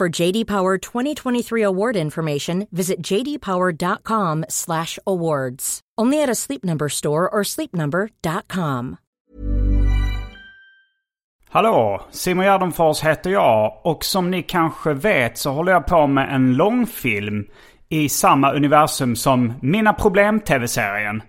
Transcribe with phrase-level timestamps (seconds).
[0.00, 5.80] For JD Power 2023 award information, visit jdpower.com/awards.
[6.00, 8.96] Only at a Sleep Number store or sleepnumber.com.
[11.48, 12.06] Hallå!
[12.10, 16.54] Simon Gärdenfors heter jag och som ni kanske vet så håller jag på med en
[16.54, 17.46] långfilm
[17.88, 21.22] i samma universum som Mina Problem-tv-serien.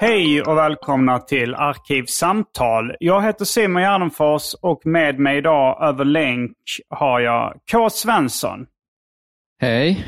[0.00, 2.92] Hej och välkomna till Arkivsamtal.
[3.00, 6.52] Jag heter Simon Gärdenfors och med mig idag över länk
[6.88, 7.90] har jag K.
[7.90, 8.66] Svensson.
[9.60, 10.06] Hej.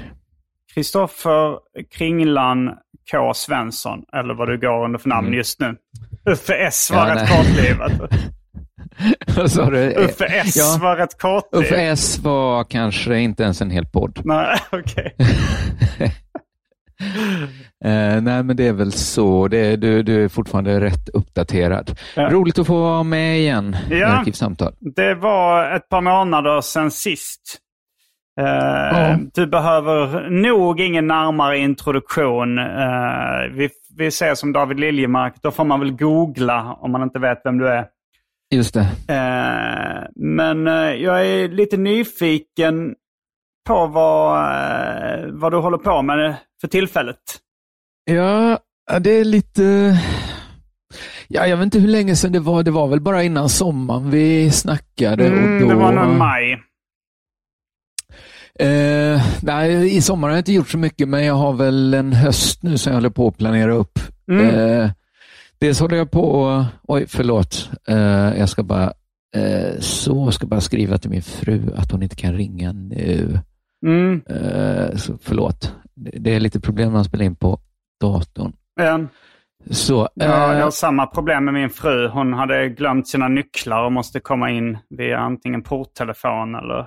[0.74, 1.58] Kristoffer
[1.98, 2.70] Kringlan
[3.12, 3.34] K.
[3.34, 5.38] Svensson, eller vad du går under för namn Mm.
[5.38, 5.74] just nu.
[6.30, 7.92] Uffe S var Ja, rätt kortlivat.
[9.36, 9.90] Vad sa du?
[9.94, 11.64] Uffe S Ja, var rätt kortlivat.
[11.66, 14.20] Uffe S var kanske inte ens en hel podd.
[14.24, 15.14] Nej, okej.
[17.84, 19.48] Eh, nej, men det är väl så.
[19.48, 21.98] Det, du, du är fortfarande rätt uppdaterad.
[22.16, 22.28] Ja.
[22.30, 24.06] Roligt att få vara med igen i Ja.
[24.06, 24.72] Arkivsamtal.
[24.80, 27.58] Det var ett par månader sedan sist.
[28.40, 29.18] Eh, Ja.
[29.34, 32.58] Du behöver nog ingen närmare introduktion.
[32.58, 32.64] Eh,
[33.54, 35.34] vi, vi ser som David Liljemark.
[35.42, 37.86] Då får man väl googla om man inte vet vem du är.
[38.54, 38.86] Just det.
[39.14, 42.94] Eh, men eh, jag är lite nyfiken
[43.68, 47.16] på vad, eh, vad du håller på med för tillfället.
[48.04, 48.58] Ja,
[49.00, 49.98] det är lite...
[51.28, 52.62] Ja, jag vet inte hur länge sedan det var.
[52.62, 55.26] Det var väl bara innan sommaren vi snackade.
[55.26, 55.68] Mm, och då...
[55.68, 56.52] Det var nog maj.
[58.58, 62.12] Eh, nej, i sommar har jag inte gjort så mycket, men jag har väl en
[62.12, 63.98] höst nu som jag håller på att planera upp.
[64.30, 64.46] Mm.
[64.46, 64.90] Eh,
[65.58, 68.92] dels håller jag på, oj förlåt, eh, jag ska bara,
[69.36, 73.40] eh, så ska bara skriva till min fru att hon inte kan ringa nu.
[73.86, 74.22] Mm.
[74.28, 77.60] Eh, så förlåt, det, är lite problem när man spelar in på
[78.00, 78.52] datorn.
[78.80, 79.00] Ja.
[79.70, 82.08] Så, Ja, jag eh, har samma problem med min fru.
[82.08, 86.86] Hon hade glömt sina nycklar och måste komma in via antingen porttelefon eller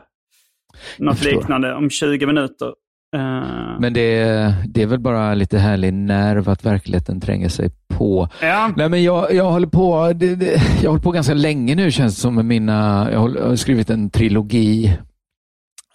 [0.98, 2.74] något liknande om 20 minuter.
[3.16, 4.24] Eh, men det,
[4.68, 8.30] det är väl bara lite härlig nerv att verkligheten tränger sig på.
[8.42, 11.92] ja, Nej, men jag, jag, håller på, det, det, jag håller på ganska länge nu
[11.92, 14.98] känns det som med mina, jag, håller, jag har skrivit en trilogi.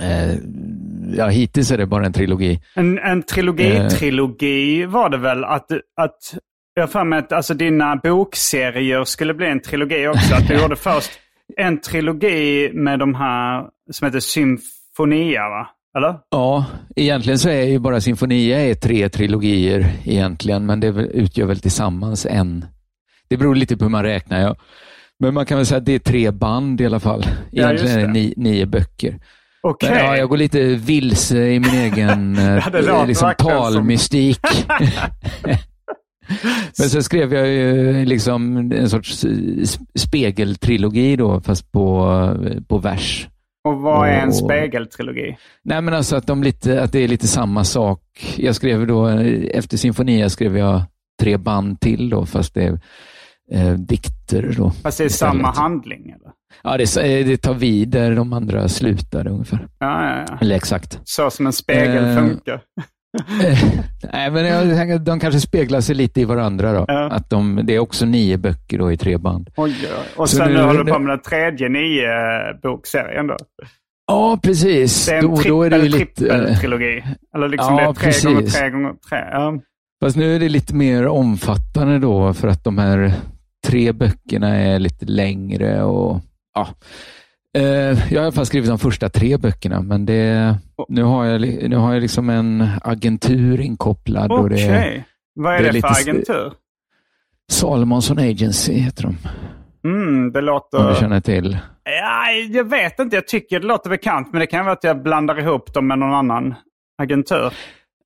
[0.02, 0.36] Eh,
[1.16, 2.60] ja, hittills är det bara en trilogi.
[2.74, 6.34] en, en trilogi-trilogi var det väl att, att
[6.74, 10.34] jag har för mig att alltså, dina bokserier skulle bli en trilogi också.
[10.34, 11.10] Att du gjorde först
[11.56, 15.68] en trilogi med de här som heter Symfonia, va?
[15.96, 16.14] Eller?
[16.30, 16.64] Ja,
[16.96, 22.26] egentligen så är ju bara Sinfonia är tre trilogier egentligen, men det utgör väl tillsammans
[22.26, 22.64] en.
[23.28, 24.40] Det beror lite på hur man räknar.
[24.40, 24.56] Ja.
[25.18, 27.22] Men man kan väl säga att det är tre band i alla fall.
[27.50, 28.12] Ja, Egentligen är det det.
[28.12, 29.18] ni, nio böcker.
[29.68, 29.90] Okej.
[29.90, 34.40] Men, ja, jag går lite vilse i min egen eh, låter liksom, talmystik.
[36.78, 39.32] Men så skrev jag ju liksom en sorts eh,
[39.94, 42.06] spegeltrilogi då, fast på,
[42.68, 43.28] på vers.
[43.64, 45.36] Och vad är en spegeltrilogi?
[45.64, 48.00] Nej, men alltså att, de lite, att det är lite samma sak.
[48.36, 50.82] Jag skrev då, eh, efter Sinfonia skrev jag
[51.20, 52.80] tre band till då, fast det är
[53.52, 54.70] eh, dikter då.
[54.70, 55.32] Fast det är istället.
[55.32, 56.32] samma handling eller?
[56.62, 59.68] Ja, det, så- eh, det tar vid där de andra slutade ungefär.
[59.78, 60.38] Ja, ja, ja.
[60.40, 61.00] Eller exakt.
[61.04, 62.54] Så som en spegel Eh, funkar.
[62.54, 63.58] Eh,
[64.12, 64.44] Nej, men
[64.88, 66.84] jag de kanske speglar sig lite i varandra då.
[66.88, 67.10] Ja.
[67.10, 69.50] Att de, det är också nio böcker då i tre band.
[69.56, 69.88] Oj, oj.
[70.16, 73.36] Och Så sen nu, nu- håller du på med den tredje nio-bokserien då?
[74.06, 75.06] Ja, precis.
[75.06, 76.28] Det är en Då, då är det trippel, lite...
[76.28, 77.04] eh, trippeltrilogi.
[77.36, 78.54] Eller liksom Ja, det är tre gånger precis.
[78.58, 79.18] tre gånger tre.
[79.32, 79.58] Ja.
[80.04, 83.12] Fast nu är det lite mer omfattande då för att de här
[83.66, 86.20] tre böckerna är lite längre och
[86.56, 86.68] ja.
[87.60, 90.54] Eh, Jag har i alla fall skrivit de första tre böckerna, men det,
[90.88, 94.32] nu, har jag, nu har jag liksom en agentur inkopplad.
[94.32, 94.68] Okej.
[94.68, 95.04] är
[95.34, 96.52] Vad är det det, är för agentur?
[97.52, 99.16] Salomonsson Agency heter de,
[99.84, 100.88] Mm, det om låter...
[100.88, 101.58] du känner till.
[101.84, 103.16] Ja, jag vet inte.
[103.16, 104.28] Jag tycker det låter bekant.
[104.32, 106.54] Men det kan vara att jag blandar ihop dem med någon annan
[107.02, 107.46] agentur.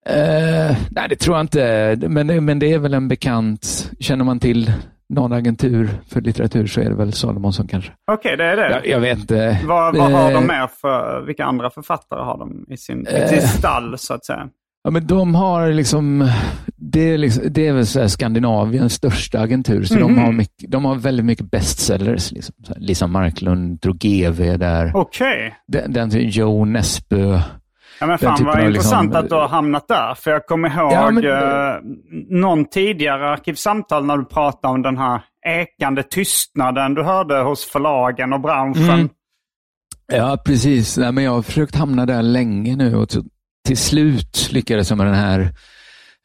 [0.07, 3.91] Eh, nej, det tror jag inte, men, men det är väl en bekant.
[4.01, 4.73] Känner man till
[5.11, 7.93] någon agentur för litteratur så är det väl Salomonsson kanske.
[8.13, 8.71] Okej, det är det.
[8.71, 9.59] Jag, jag vet inte.
[9.65, 11.25] Vad, vad har de Eh, mer för...
[11.27, 13.27] Vilka andra författare har de i sin, i Eh.
[13.29, 14.49] sin stall, så att säga?
[14.83, 16.29] Ja, men de har liksom,
[16.77, 20.19] det är, liksom, det är väl Skandinaviens största agentur, så de, Mhm.
[20.25, 22.33] har mycket, de har väldigt mycket bestsellers.
[22.33, 22.55] Liksom.
[22.77, 24.93] Lisa Marklund, Drogeve är där.
[24.95, 25.55] Okej.
[25.67, 27.41] Den, den Joe Nesbø.
[28.01, 30.15] Ja, men fan vad av intressant liksom- att du har hamnat där.
[30.15, 31.75] För jag kommer ihåg Ja, men- eh,
[32.41, 38.33] någon tidigare arkivsamtal när du pratade om den här ekande tystnaden du hörde hos förlagen
[38.33, 38.91] och branschen.
[38.91, 39.09] Mm.
[40.13, 40.99] Ja, precis.
[40.99, 43.09] Nej, men jag har försökt hamna där länge nu och
[43.67, 45.49] till slut lyckades jag med den här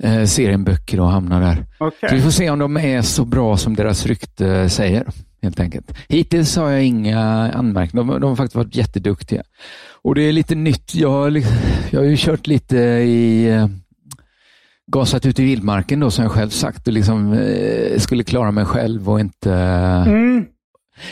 [0.03, 1.65] eh, serien böcker och hamna där.
[1.79, 2.09] Okej.
[2.09, 5.05] Så vi får se om de är så bra som deras rykte säger,
[5.41, 5.97] helt enkelt.
[6.09, 7.19] Hittills har jag inga
[7.53, 8.05] anmärkningar.
[8.05, 9.43] De, de har faktiskt varit jätteduktiga.
[10.05, 10.95] Och det är lite nytt.
[10.95, 11.43] Jag, har
[11.91, 13.67] jag har ju kört lite i eh,
[14.91, 18.65] gasat ut i vildmarken då, som jag själv sagt, och liksom eh, skulle klara mig
[18.65, 19.53] själv och inte...
[19.53, 20.45] Mm.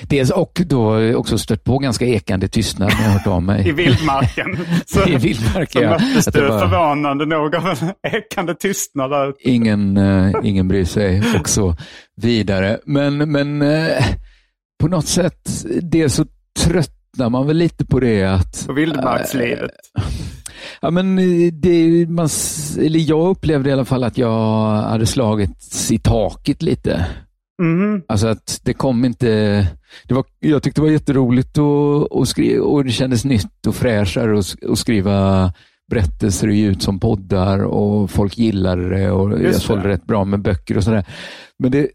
[0.01, 3.68] Dels och då också stött på ganska ekande tystnad när jag hört av mig.
[3.69, 4.57] I vildmarken.
[4.86, 5.90] Så, I vildmarken, så ja.
[5.90, 9.34] möttes du bara- förvånande nog av en ekande tystnad där.
[9.40, 11.75] ingen, eh, ingen bryr sig och så
[12.16, 12.80] vidare.
[12.86, 14.06] Men, men eh,
[14.80, 16.25] på något sätt, det så
[17.13, 18.63] tröttnar man väl lite på det att...
[18.68, 19.71] På vildmarkslivet.
[20.81, 21.15] Ja, men
[21.62, 22.30] det, man,
[22.80, 27.06] eller jag upplevde i alla fall att jag hade slagits i taket lite.
[27.62, 28.01] Mhm.
[28.07, 29.27] Alltså att det kom inte...
[30.07, 33.75] Det var, jag tyckte det var jätteroligt att, att skriva och det kändes nytt och
[33.75, 35.54] fräschare att, sk- att skriva
[35.92, 39.89] berättelser och ut som poddar och folk gillade det och jag Just sålde det.
[39.89, 41.06] rätt bra med böcker och sådär.
[41.59, 41.88] Men det,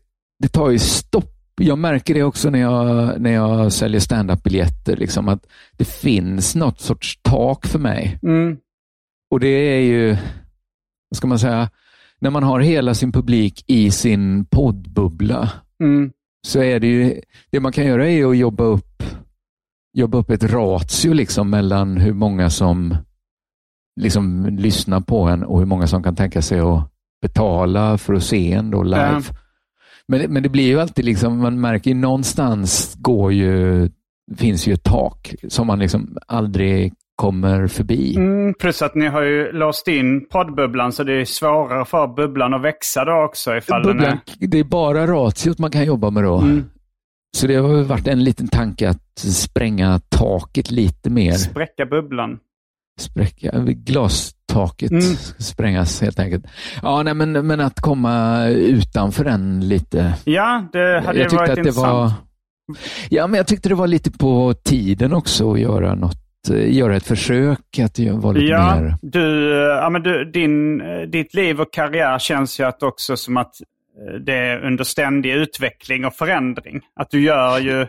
[0.42, 1.34] det tar ju stopp.
[1.58, 5.46] Jag märker det också när jag, när jag säljer stand-up-biljetter, liksom att
[5.76, 8.18] det finns något sorts tak för mig.
[8.22, 8.56] Mm.
[9.30, 10.16] Och det är ju,
[11.10, 11.70] vad ska man säga,
[12.18, 15.50] när man har hela sin publik i sin poddbubbla
[15.82, 16.12] Mm.
[16.46, 17.20] så är det ju,
[17.50, 19.02] det man kan göra är att jobba upp,
[19.92, 22.96] jobba upp ett ratio liksom mellan hur många som
[24.00, 26.90] liksom lyssnar på en och hur många som kan tänka sig att
[27.22, 29.22] betala för att se en då live.
[29.28, 29.36] Ja.
[30.08, 33.88] Men, men det blir ju alltid liksom, man märker ju någonstans går ju,
[34.36, 38.16] finns ju ett tak som man liksom aldrig kommer förbi.
[38.16, 42.54] Mm, plus att ni har ju låst in poddbubblan så det är svårare för bubblan
[42.54, 44.46] att växa då också ifall Bubblan, är...
[44.48, 46.38] det är bara ratiot man kan jobba med då.
[46.38, 46.64] Mm.
[47.36, 51.32] Så det har varit en liten tanke att spränga taket lite mer.
[51.32, 52.38] Spräcka bubblan.
[52.98, 55.02] Spräcka, glastaket Mm.
[55.38, 56.44] sprängas helt enkelt.
[56.82, 60.14] Ja, nej, men, men att komma utanför den lite.
[60.24, 61.86] Ja, det hade jag varit att det intressant.
[61.92, 62.12] var...
[63.10, 66.96] Ja, men jag tyckte det var lite på tiden också att göra något, eh, göra
[66.96, 68.96] ett försök att vara lite Ja, mer...
[69.02, 73.16] du, eh, ja men du, din, eh, ditt liv och karriär känns ju att också
[73.16, 73.54] som att
[74.26, 76.80] det är under ständig utveckling och förändring.
[77.00, 77.86] Att du gör ju,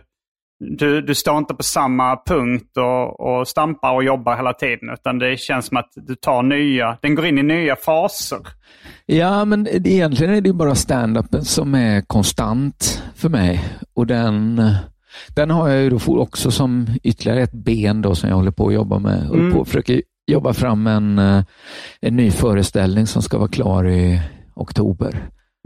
[0.60, 4.89] du, du står inte på samma punkt och, och stampar och jobbar hela tiden.
[4.94, 8.39] Utan det känns som att du tar nya, den går in i nya faser.
[9.06, 13.66] Ja, men det- egentligen är det bara stand-upen som är konstant för mig.
[13.94, 14.62] Och den,
[15.36, 18.68] den har jag ju då också som ytterligare ett ben då som jag håller på
[18.68, 19.28] att jobba med.
[19.28, 19.54] Håller Mm.
[19.54, 19.94] på att försöka
[20.32, 21.44] jobba fram en, eh,
[22.01, 24.22] en ny föreställning som ska vara klar i
[24.56, 25.16] oktober.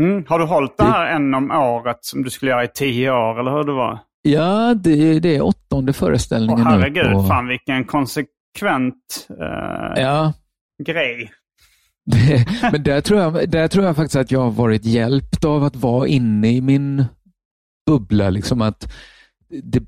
[0.02, 0.26] Mm.
[0.28, 3.40] Har du hållit det här en om året som du skulle göra i tio år
[3.40, 4.00] eller hur det var?
[4.26, 7.12] Ja, det, det är åttonde Åh föreställningen herregud, nu.
[7.14, 10.34] på- fan vilken konsekvent eh, Ja,
[10.84, 11.32] grej.
[12.06, 15.64] det, men där tror, jag, där tror jag faktiskt att jag har varit hjälpt av
[15.64, 17.06] att vara inne i min
[17.88, 18.30] bubbla.
[18.30, 18.94] Liksom att
[19.64, 19.84] det,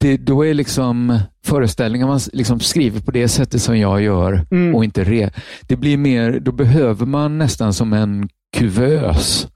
[0.00, 4.74] det, då är liksom föreställningar man liksom skriver på det sättet som jag gör Mm.
[4.74, 5.30] och inte re.
[5.68, 9.48] Det blir mer, då behöver man nästan som en kuvös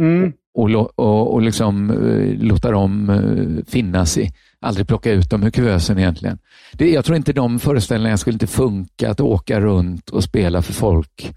[0.00, 0.32] Mm.
[0.54, 4.30] Och, och, och liksom eh, låta dem eh, finnas i.
[4.60, 6.38] Aldrig plocka ut dem ur kuvösen egentligen.
[6.72, 10.72] Det, jag tror inte de föreställningarna skulle inte funka att åka runt och spela för
[10.72, 11.34] folk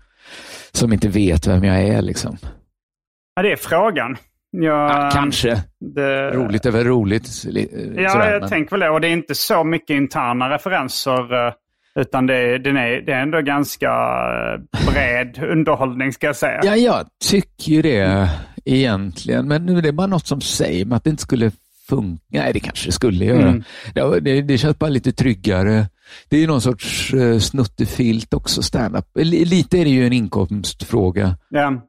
[0.71, 2.01] som inte vet vem jag är.
[2.01, 2.37] Liksom.
[3.35, 4.17] Ja, det är frågan.
[4.51, 5.63] Jag, Ja, kanske.
[5.79, 7.43] Det, Roligt är väl roligt.
[7.45, 8.89] li- Ja, sådär, jag men- tänker väl det.
[8.89, 11.47] Och det är inte så mycket interna referenser.
[11.47, 11.53] eh,
[11.95, 16.61] Utan det, är- den är, det är ändå ganska eh, bred underhållning ska jag säga.
[16.63, 18.29] Ja, jag tycker ju det
[18.67, 21.51] egentligen, men nu är det bara något som säger mig att det inte skulle
[21.89, 22.23] funka.
[22.27, 23.47] Nej, det kanske det skulle göra.
[23.49, 23.63] Mm.
[23.93, 25.89] Det, det, det känns bara lite tryggare.
[26.29, 29.05] Det är någon sorts uh, snuttefilt också, stand-up.
[29.15, 31.37] Li- Lite är det ju en inkomstfråga.
[31.49, 31.83] Ja.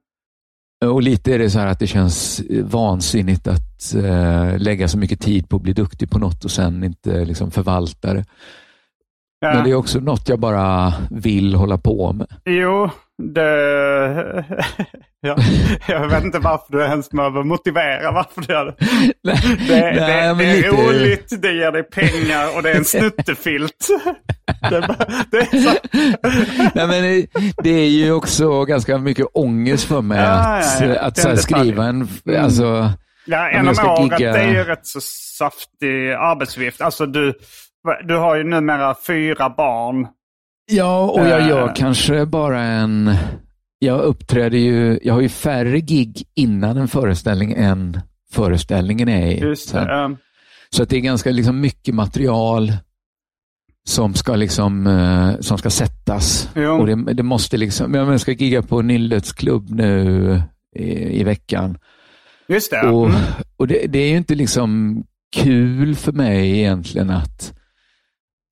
[0.85, 4.99] Och lite är det så här att det känns eh, vansinnigt att eh, lägga så
[4.99, 8.25] mycket tid på att bli duktig på något och sen inte liksom förvalta det.
[9.40, 9.54] Ja.
[9.54, 12.26] Men det är också något jag bara vill hålla på med.
[12.44, 12.90] Jo,
[13.35, 14.45] det...
[15.21, 15.37] ja,
[15.89, 18.75] jag vet inte varför du ens behöver motivera varför du gör det.
[19.25, 19.37] Nej,
[19.69, 22.85] Det, nej, det, det är lite- roligt, det ger dig pengar och det är en
[22.85, 23.89] snuttefilt.
[24.71, 24.97] det,
[25.31, 25.71] det är så...
[26.75, 27.27] Nej, men
[27.63, 31.85] det, är ju också ganska mycket ångest för mig Ja, att, ja, att så skriva
[31.85, 32.09] en...
[32.27, 32.45] Mm.
[32.45, 32.91] Alltså,
[33.31, 35.01] Ja, en om året gigga- det är ju rätt så
[35.39, 36.81] saftig arbetsvift.
[36.81, 37.35] Alltså du,
[38.05, 40.07] du har ju numera fyra barn.
[40.69, 41.49] Ja, och jag Eh.
[41.49, 43.15] gör kanske bara en...
[43.79, 44.99] Jag uppträder ju...
[45.03, 48.01] Jag har ju färre gig innan en föreställning än
[48.33, 49.41] föreställningen är i.
[49.51, 50.09] Eh,
[50.71, 52.73] Så att det är ganska liksom mycket material
[53.89, 56.49] som ska liksom eh, som ska sättas.
[56.55, 56.71] Jo.
[56.71, 60.43] Och det, det måste liksom, jag ska gigga på Nillets klubb nu
[60.77, 61.79] i, i veckan.
[62.49, 62.89] Just det.
[62.89, 63.21] Och, Mm.
[63.57, 65.03] och det, det är ju inte liksom
[65.37, 67.53] kul för mig egentligen att,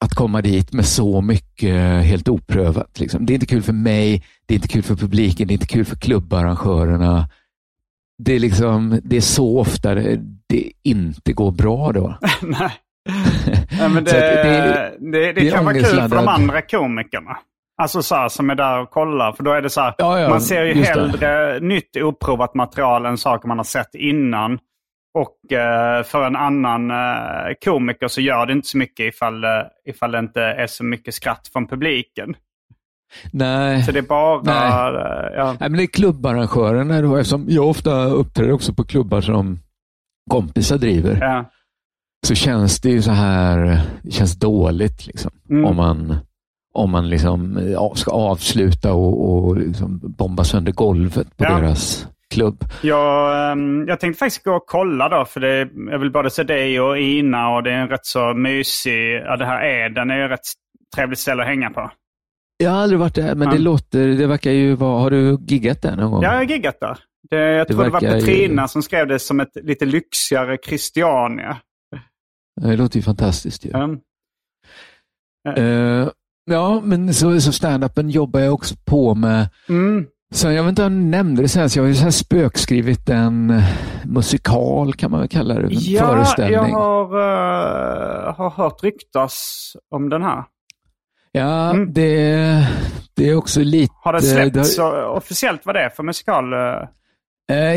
[0.06, 3.00] att komma dit med så mycket helt oprövat.
[3.00, 3.26] Liksom.
[3.26, 5.66] Det är inte kul för mig, det är inte kul för publiken, det är inte
[5.66, 7.28] kul för klubbarrangörerna.
[8.22, 12.18] Det är, liksom, det är så ofta det, det inte går bra då.
[12.42, 12.70] Nej.
[13.80, 17.36] Ja, men det, det, det- det, kan vara kul för de andra komikerna.
[17.82, 19.32] Alltså så här, som är där och kollar.
[19.32, 21.00] För då är det så här, Ja, ja, man ser ju just det.
[21.00, 24.58] hellre nytt oprovat material än saker man har sett innan.
[25.16, 29.50] Och eh, för en annan eh, komiker så gör det inte så mycket ifall, eh,
[29.86, 32.36] ifall det inte är så mycket skratt från publiken.
[33.32, 33.82] Nej.
[33.82, 34.42] Så det är bara...
[34.42, 35.32] Nej.
[35.36, 35.56] ja.
[35.60, 39.58] Nej, men det är klubbarrangörerna då, eftersom jag ofta uppträder också på klubbar som
[40.30, 41.18] kompisar driver.
[41.20, 41.50] Ja.
[42.26, 45.30] Så känns det ju så här, det känns dåligt liksom.
[45.50, 45.64] Mm.
[45.64, 46.16] Om man,
[46.74, 51.56] om man liksom ja, ska avsluta och, och liksom bomba sönder golvet på Ja.
[51.56, 52.64] deras klubb.
[52.82, 56.42] Jag, ehm, jag tänkte faktiskt gå och kolla då, för det, jag vill både se
[56.42, 60.16] dig och Ina och det är en rätt så mysig, ja det här Eden är
[60.16, 60.40] ju rätt
[60.96, 61.90] trevligt ställe att hänga på.
[62.56, 63.54] Jag har aldrig varit där, men Ja.
[63.54, 66.22] det låter, det verkar ju vara, har du giggat där någon gång?
[66.22, 66.98] Ja, jag har giggat där.
[67.30, 69.84] Det, jag Det tror det var verkar ju- Petrina som skrev det som ett lite
[69.84, 71.56] lyxigare Christiania.
[72.60, 73.70] Det låter ju fantastiskt ju.
[73.70, 73.98] Ehm,
[75.56, 76.08] Eh,
[76.50, 79.48] ja, men så, så stand-upen jobbar jag också på med.
[79.68, 80.06] Mm.
[80.34, 83.08] Så jag vet inte om jag nämnde det sen, så jag har ju så spökskrivit
[83.08, 83.64] en eh,
[84.04, 85.60] musikal kan man väl kalla det.
[85.62, 86.52] En Ja, föreställning.
[86.54, 87.04] jag har,
[88.28, 90.44] eh, har hört ryktas om den här.
[91.32, 91.92] Ja, Mm.
[91.92, 92.66] det,
[93.16, 93.92] det är också lite...
[94.04, 96.52] Har det det släppts så officiellt vad det är för musikal?
[96.52, 96.88] eh?
[97.52, 97.74] Eh,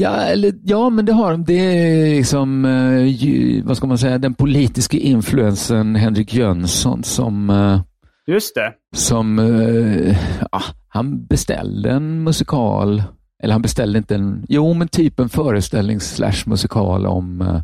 [0.00, 1.44] ja, eller, ja, men det har de.
[1.44, 7.80] Det är liksom, eh, vad ska man säga, den politiska influensen Henrik Jönsson som, eh,
[8.26, 8.72] Just det.
[8.96, 10.16] som eh,
[10.52, 13.02] ja, han beställde en musikal,
[13.42, 17.60] eller han beställde inte en, jo men typ en föreställning slash musikal om, eh,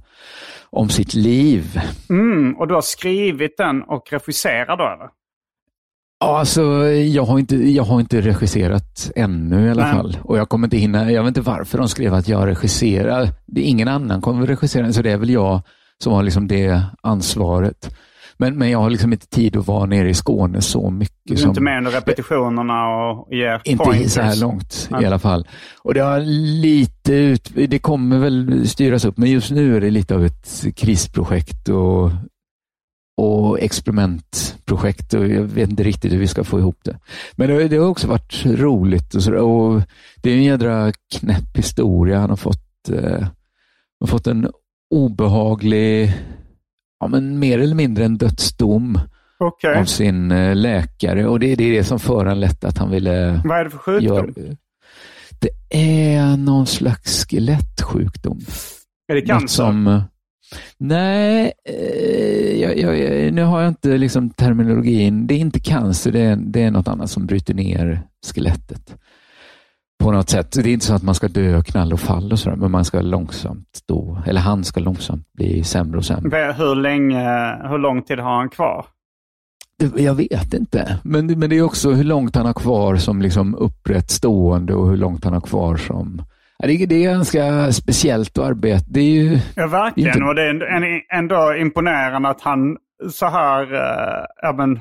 [0.70, 1.80] om sitt liv.
[2.10, 5.10] Mm, och du har skrivit den och regisserar då eller?
[6.20, 9.92] Ja, alltså, jag, har inte, jag har inte regisserat ännu i alla Nej.
[9.92, 10.18] fall.
[10.22, 13.28] Och jag kommer inte hinna, jag vet inte varför de skrev att jag regisserar.
[13.46, 15.62] Det är ingen annan kommer regissera, så det är väl jag
[16.02, 17.96] som har liksom det ansvaret.
[18.40, 21.16] Men, men jag har liksom inte tid att vara nere i Skåne så mycket.
[21.24, 24.12] Du är som, inte med under repetitionerna och ger inte pointers?
[24.12, 25.02] så här långt Nej.
[25.02, 25.48] i alla fall.
[25.82, 26.20] Och det har
[26.60, 30.66] lite ut, det kommer väl styras upp, men just nu är det lite av ett
[30.76, 32.10] krisprojekt och,
[33.16, 36.98] och experimentprojekt och jag vet inte riktigt hur vi ska få ihop det.
[37.32, 39.82] Men det, det har också varit roligt och, så, och
[40.16, 42.18] det är en jädra knäpp historia.
[42.18, 44.50] Han har fått, eh, han har fått en
[44.90, 46.14] obehaglig,
[47.00, 48.98] ja men mer eller mindre en dödsdom
[49.38, 49.78] Okej.
[49.78, 53.58] av sin eh, läkare och det, det är det som föranlett att han ville Vad
[53.58, 54.16] är det för sjukdom?
[54.16, 54.56] gör,
[55.38, 55.50] det
[56.14, 58.40] är någon slags skelettsjukdom.
[59.08, 59.46] Är det cancer?
[59.46, 60.02] som,
[60.78, 65.26] Nej, eh, jag, jag, nu har jag inte liksom terminologin.
[65.26, 68.02] Det är inte cancer, det är, det är något annat som bryter ner
[68.34, 68.96] skelettet
[70.00, 70.52] på något sätt.
[70.52, 72.84] Det är inte så att man ska dö knall och fall och sådär, men man
[72.84, 76.54] ska långsamt då, eller han ska långsamt bli sämre och sämre.
[76.58, 78.86] Hur, länge, hur lång tid har han kvar?
[79.96, 83.54] Jag vet inte, men, men det är också hur långt han har kvar som liksom
[83.54, 86.22] upprätt stående och hur långt han har kvar som
[86.58, 88.84] det är, det är ganska speciellt att arbeta.
[88.88, 90.08] Det är ju, ja, verkligen.
[90.08, 90.24] Inte...
[90.24, 92.76] Och det är ändå imponerande att han
[93.12, 94.80] så här, äh, ja, men,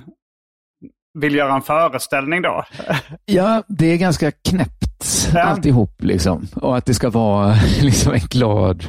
[1.19, 2.63] vill göra en föreställning då.
[3.25, 5.41] ja, det är ganska knäppt ja.
[5.41, 5.95] alltihop.
[5.99, 6.47] Liksom.
[6.55, 8.85] Och att det ska vara liksom en glad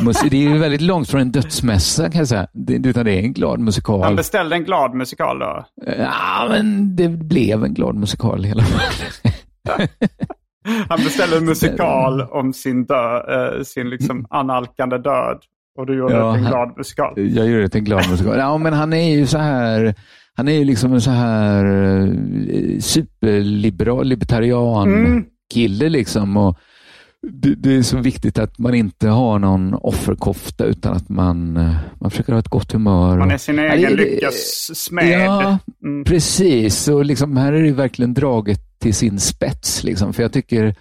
[0.00, 0.30] musik.
[0.30, 2.46] Det är ju väldigt långt från en dödsmässa kan jag säga.
[2.52, 4.02] Det, utan det är en glad musikal.
[4.02, 5.64] Han beställde en glad musikal då?
[5.98, 8.80] Ja, men det blev en glad musikal i alla fall.
[10.88, 15.38] Han beställde en musikal om sin, dö, äh, sin liksom analkande död.
[15.78, 17.12] Och du gjorde ja, det till en glad musikal.
[17.16, 18.38] Jag gjorde det till en glad musikal.
[18.38, 19.94] Ja, men han är ju så här
[20.36, 25.24] han är ju liksom en så här eh, superliberal, libertarian mm.
[25.54, 26.36] kille liksom.
[26.36, 26.58] Och
[27.32, 31.76] det, det, är så viktigt att man inte har någon offerkofta utan att man, eh,
[32.00, 33.18] man försöker ha ett gott humör.
[33.18, 35.20] Man är sin egen ja, lyckas smed.
[35.20, 36.04] Ja, mm.
[36.04, 36.88] precis.
[36.88, 39.84] Och liksom, här är det verkligen draget till sin spets.
[39.84, 40.12] Liksom.
[40.12, 40.74] För jag tycker,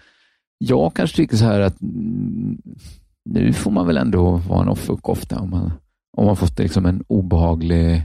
[0.57, 2.57] jag kanske tycker så här att mm,
[3.29, 5.71] nu får man väl ändå vara en offerkofta om man,
[6.17, 8.01] om man fått liksom en obehaglig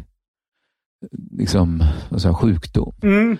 [1.30, 1.84] liksom,
[2.18, 2.94] säger, sjukdom.
[3.02, 3.36] Mm.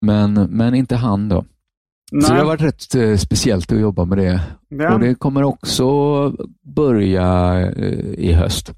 [0.00, 1.44] Men, men inte han då.
[2.12, 2.22] Nej.
[2.22, 4.40] Så det har varit rätt eh, speciellt att jobba med det.
[4.68, 4.94] Ja.
[4.94, 5.84] Och det kommer också
[6.76, 8.72] börja eh, i höst.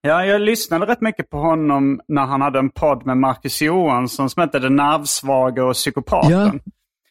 [0.00, 4.30] Ja, jag lyssnade rätt mycket på honom när han hade en podd med Marcus Johansson
[4.30, 6.30] som hette Den nervsvaga och psykopaten.
[6.32, 6.52] Ja,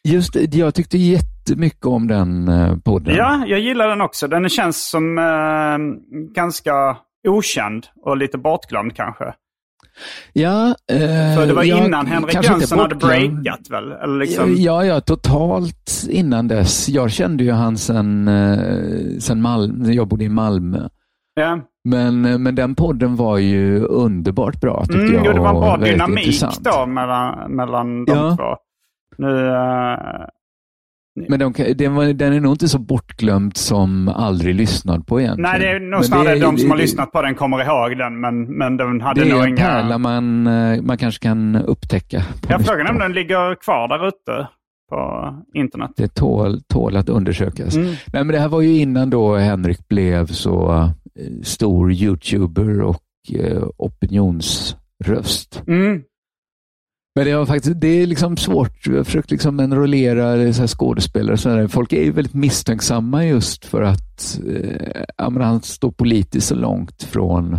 [0.04, 0.54] just det.
[0.54, 3.14] Jag tyckte jättemycket om den eh, podden.
[3.14, 4.28] Ja, jag gillar den också.
[4.28, 5.16] Den känns som
[6.34, 6.96] ganska
[7.28, 9.34] okänd och lite bortglömd kanske.
[10.32, 10.98] Ja, eh,
[11.36, 13.92] För det var innan Henrik Jönsson hade breakat väl?
[13.92, 14.54] Eller liksom...
[14.56, 16.88] ja, ja, totalt innan dess.
[16.88, 20.88] Jag kände ju han sen, eh, sen Malmö, jag bodde i Malmö.
[21.34, 21.58] Ja.
[21.84, 25.26] Men, eh, men den podden var ju underbart bra tyckte mm, jag.
[25.26, 26.64] Jo, det var en bra dynamik intressant.
[26.64, 28.36] då mellan, mellan de ja.
[28.36, 28.56] två.
[29.16, 30.26] Nu, uh,
[31.16, 35.50] men de, den, den, är nog inte så bortglömd som aldrig lyssnad på egentligen.
[35.50, 38.20] Nej, det är nog snarare de som det, har lyssnat på den kommer ihåg den,
[38.20, 39.38] men, men den hade nog inga...
[39.38, 42.22] Det är en pärla man, eh, man kanske kan upptäcka.
[42.48, 44.48] Ja, frågan är om den ligger kvar där ute
[44.90, 45.90] på internet.
[45.96, 47.76] Det tål, tål att undersökas.
[47.76, 47.86] Mm.
[47.88, 50.90] Nej, men det här var ju innan då Henrik blev så uh,
[51.42, 53.02] stor youtuber och
[53.38, 55.62] uh, opinionsröst.
[55.66, 56.02] Mm.
[57.14, 58.86] Men det, har faktiskt, det är liksom svårt.
[58.86, 61.36] Jag har försökt liksom enrollera så skådespelare.
[61.36, 61.68] Så här.
[61.68, 67.58] Folk är ju väldigt misstänksamma just för att eh, han står politiskt så långt från,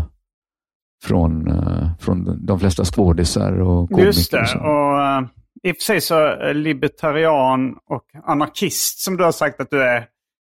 [1.03, 4.05] från, eh, från de flesta skådisar och komiker.
[4.05, 4.55] Just det.
[4.55, 5.27] Och, och uh,
[5.63, 10.05] I och för sig så libertarian och anarkist som du har sagt att du är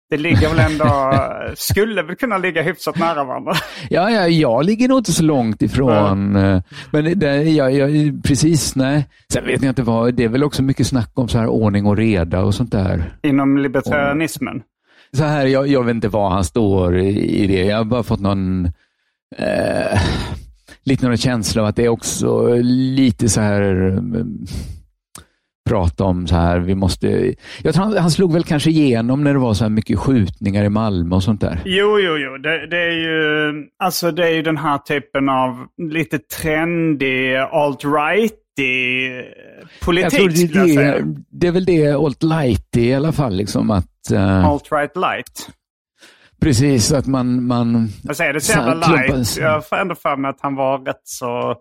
[0.10, 1.14] det ligger väl ändå,
[1.56, 3.54] skulle väl kunna ligga hyfsat nära varandra.
[3.90, 6.36] Ja, ja jag ligger nog inte så långt ifrån.
[6.36, 6.62] Mm.
[6.92, 9.08] Men det, ja, ja, precis, nej.
[9.34, 11.86] Sen vet jag inte vad, det är väl också mycket snack om så här ordning
[11.86, 13.14] och reda och sånt där.
[13.24, 14.62] Inom libertarianismen?
[15.18, 17.64] Så här, jag, jag vet inte var han står i, i det.
[17.64, 18.66] Jag har bara fått någon,
[19.38, 20.02] eh,
[20.84, 24.00] lite någon känsla av att det är också lite så här
[25.70, 27.34] prata om så här, vi måste...
[27.64, 30.64] Jag tror han, han, slog väl kanske igenom när det var så här mycket skjutningar
[30.64, 31.60] i Malmö och sånt där.
[31.66, 32.38] Jo, jo, jo.
[32.38, 33.54] Det, det är ju
[33.84, 38.34] alltså det är ju den här typen av lite trendig alt-right
[39.86, 43.36] politik jag det, är det, det är väl det alt-light i alla fall.
[43.36, 45.50] Liksom att, uh, alt-right light.
[46.42, 47.48] Precis, att man...
[47.48, 49.38] man jag säger det så jävla light.
[49.38, 51.56] Jag får ändå för mig att han var rätt så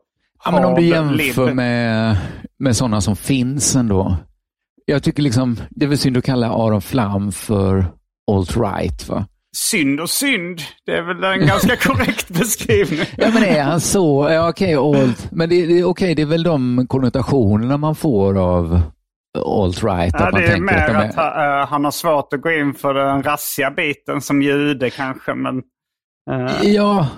[0.44, 2.16] Ja, men om du jämför med,
[2.58, 4.16] med sådana som finns ändå.
[4.84, 7.86] Jag tycker liksom, det är väl synd att kalla Aron Flam för
[8.30, 9.26] alt-right va?
[9.56, 10.60] Synd och synd.
[10.86, 13.06] Det är väl en ganska korrekt beskrivning.
[13.16, 14.28] ja, men är han så?
[14.30, 15.32] Ja, okej, okay, alt.
[15.32, 18.80] Men det, det, okay, det är väl de konnotationerna man får av
[19.38, 20.16] alt-right.
[20.18, 21.60] Ja, det är mer att, att är...
[21.60, 25.34] uh, han har svårt att gå in för den rassiga biten som jude kanske.
[25.34, 25.56] Men,
[26.30, 26.64] uh...
[26.64, 27.08] Ja,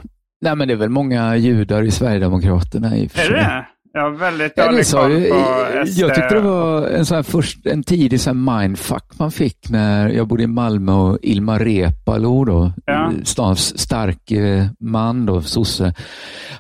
[0.41, 3.27] Nej, men det är väl många judar i Sverigedemokraterna i och för sig.
[3.27, 5.99] Är det Jag har väldigt ja, dålig koll på SD.
[5.99, 10.29] Jag tyckte det var en, sån först, en tidig sån mindfuck man fick när jag
[10.29, 13.13] bodde i Malmö och Ilmar Reepalu, då, ja.
[13.25, 14.33] stans stark
[14.81, 15.95] man, då, sosse.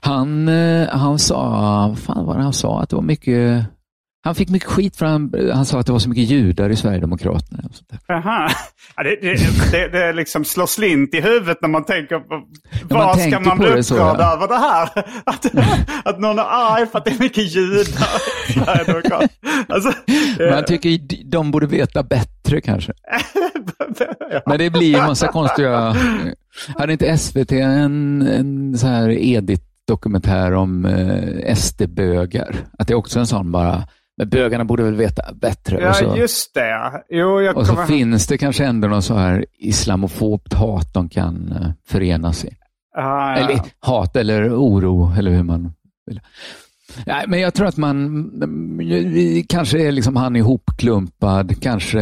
[0.01, 2.83] Han, eh, han sa, vad fan var det han sa?
[2.83, 3.64] Att det var mycket
[4.23, 6.77] Han fick mycket skit för han, han sa att det var så mycket judar i
[6.77, 7.63] Sverigedemokraterna.
[7.69, 7.99] Och sånt där.
[8.09, 8.51] Jaha.
[8.97, 12.35] Ja, det, det, det, det liksom slår slint i huvudet när man tänker på
[12.95, 14.33] man vad ska man bli upprörd ja.
[14.33, 14.89] över det här?
[15.27, 15.47] Att,
[16.05, 17.81] att någon är arg för att det är mycket judar
[18.49, 19.29] i Sverigedemokraterna.
[19.69, 19.93] Alltså,
[20.39, 22.93] Men han tycker de- de borde veta bättre kanske.
[24.47, 25.97] Men det blir ju massa konstiga...
[26.79, 32.57] Hade inte SVT en, en så här Edith-dokumentär om eh, SD-bögar?
[32.79, 33.85] Att det är också en sån bara,
[34.21, 35.89] men bögarna borde väl veta bättre.
[35.89, 37.03] och så, ja, just det.
[37.09, 37.87] Jo, jag och så kommer...
[37.87, 42.49] finns det kanske ändå någon så här islamofobt hat de kan eh, förenas i.
[42.97, 43.37] Ah, ja.
[43.37, 45.73] Eller hat eller oro, eller hur man
[46.07, 46.21] vill.
[47.07, 48.31] Nej, men jag tror att man
[49.49, 52.01] kanske är liksom han ihopklumpad, kanske,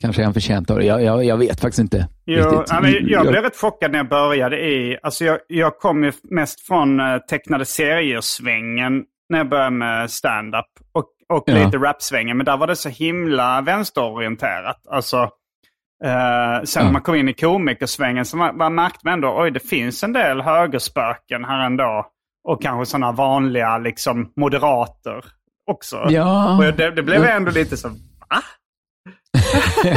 [0.00, 0.84] kanske är han förtjänt av det.
[0.84, 2.08] Jag, jag, jag vet faktiskt inte.
[2.26, 4.98] Jo, ja, men jag blev rätt chockad när jag började i...
[5.02, 10.66] Alltså jag, jag kom ju mest från uh, tecknade serier-svängen när jag började med stand-up.
[10.92, 11.54] Och, och Ja.
[11.64, 12.36] lite rap-svängen.
[12.36, 14.86] Men där var det så himla vänsterorienterat.
[14.90, 15.16] Alltså,
[16.04, 16.92] eh, sen när Ja.
[16.92, 20.12] man kom in i komikersvängen så man, man märkte man ändå oj det finns en
[20.12, 22.06] del högerspöken här ändå.
[22.48, 25.24] Och kanske sådana vanliga liksom moderater
[25.70, 26.06] också.
[26.08, 26.56] Ja.
[26.56, 28.42] Och det, det blev ändå lite så, va?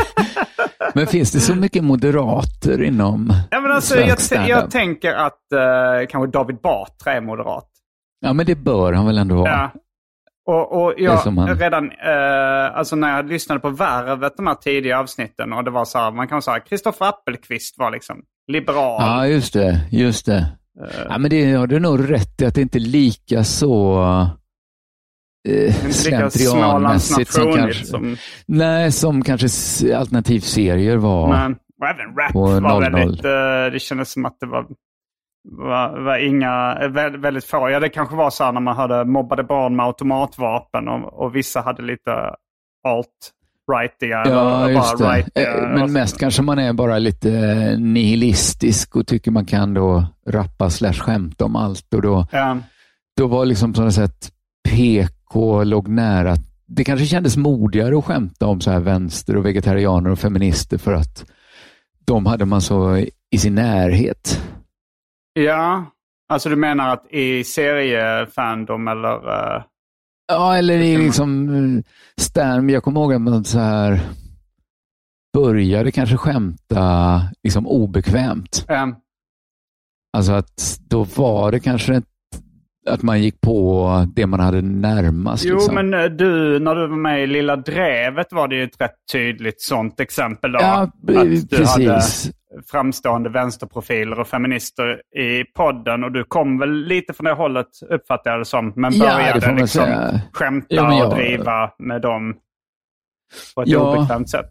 [0.94, 6.08] Men finns det så mycket moderater inom Ja, men alltså, jag, jag tänker att eh,
[6.10, 7.70] kanske David Batra är moderat.
[8.20, 9.50] Ja, men det bör han väl ändå vara.
[9.50, 9.72] Ja.
[10.49, 14.99] Och, och jag han- redan, eh, alltså när jag lyssnade på Värvet, de här tidiga
[14.99, 19.01] avsnitten, och det var så här, man kan säga Kristoffer Appelqvist var liksom liberal.
[19.01, 19.79] Ja, just det.
[19.91, 20.38] Just det.
[20.83, 21.05] Eh.
[21.09, 24.01] Ja, men det har du nog rätt i att det inte är lika så
[25.49, 28.17] eh, slentrianmässigt som kanske, som...
[28.45, 29.47] nej, som kanske
[29.97, 31.27] alternativserier var.
[31.27, 32.91] Men, och även rap var 00.
[32.93, 33.31] väldigt, eh,
[33.73, 34.65] det kändes som att det var,
[35.51, 36.77] var, var inga,
[37.17, 37.69] väldigt, få.
[37.69, 41.35] Ja, det kanske var så här när man hade mobbade barn med automatvapen och, och
[41.35, 42.12] vissa hade lite
[42.88, 44.23] alt-rightiga.
[44.25, 45.03] Ja, eller just det.
[45.15, 45.57] rightiga.
[45.57, 50.05] Eh, Men mest kanske man är bara lite eh, nihilistisk och tycker man kan då
[50.27, 51.93] rappa slash skämta om allt.
[51.93, 52.57] Och då, Ja.
[53.17, 54.31] då var liksom på något sätt
[54.69, 56.35] PK låg nära.
[56.67, 60.93] Det kanske kändes modigare att skämta om så här vänster och vegetarianer och feminister för
[60.93, 61.25] att
[62.05, 62.97] de hade man så
[63.31, 64.41] i sin närhet.
[65.34, 65.86] Ja,
[66.30, 69.56] alltså du menar att i seriefandom eller...
[69.56, 69.63] eh,
[70.32, 71.84] Ja, eller i liksom eh,
[72.22, 74.00] Stan, jag kommer ihåg att man så här
[75.34, 78.65] började kanske skämta liksom obekvämt.
[78.70, 78.88] eh,
[80.18, 82.06] Alltså att då var det kanske ett,
[82.89, 85.45] att man gick på det man hade närmast.
[85.45, 85.75] jo, liksom.
[85.75, 88.95] men eh, du, när du var med i Lilla Drevet var det ju ett rätt
[89.12, 90.60] tydligt sånt exempel då.
[90.62, 92.32] Ja, att du hade precis.
[92.71, 96.04] framstående vänsterprofiler och feminister i podden.
[96.04, 98.73] Och du kom väl lite från det hållet, uppfattar jag det som.
[98.75, 100.21] Men Ja, började man liksom säga.
[100.34, 102.36] skämta Ja, jag- och driva med dem
[103.56, 103.97] på ett Ja.
[103.97, 104.49] obekvämt sätt.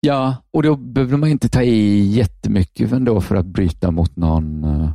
[0.00, 4.64] Ja, och då behövde man inte ta i jättemycket ändå för att bryta mot någon
[4.64, 4.90] eh,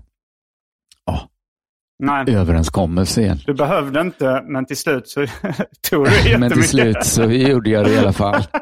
[2.03, 3.55] Nej, överenskommelse egentligen.
[3.58, 5.25] du behövde inte, men till slut så
[5.89, 6.39] tog du jättemycket.
[6.39, 8.43] Men till slut så gjorde jag det i alla fall.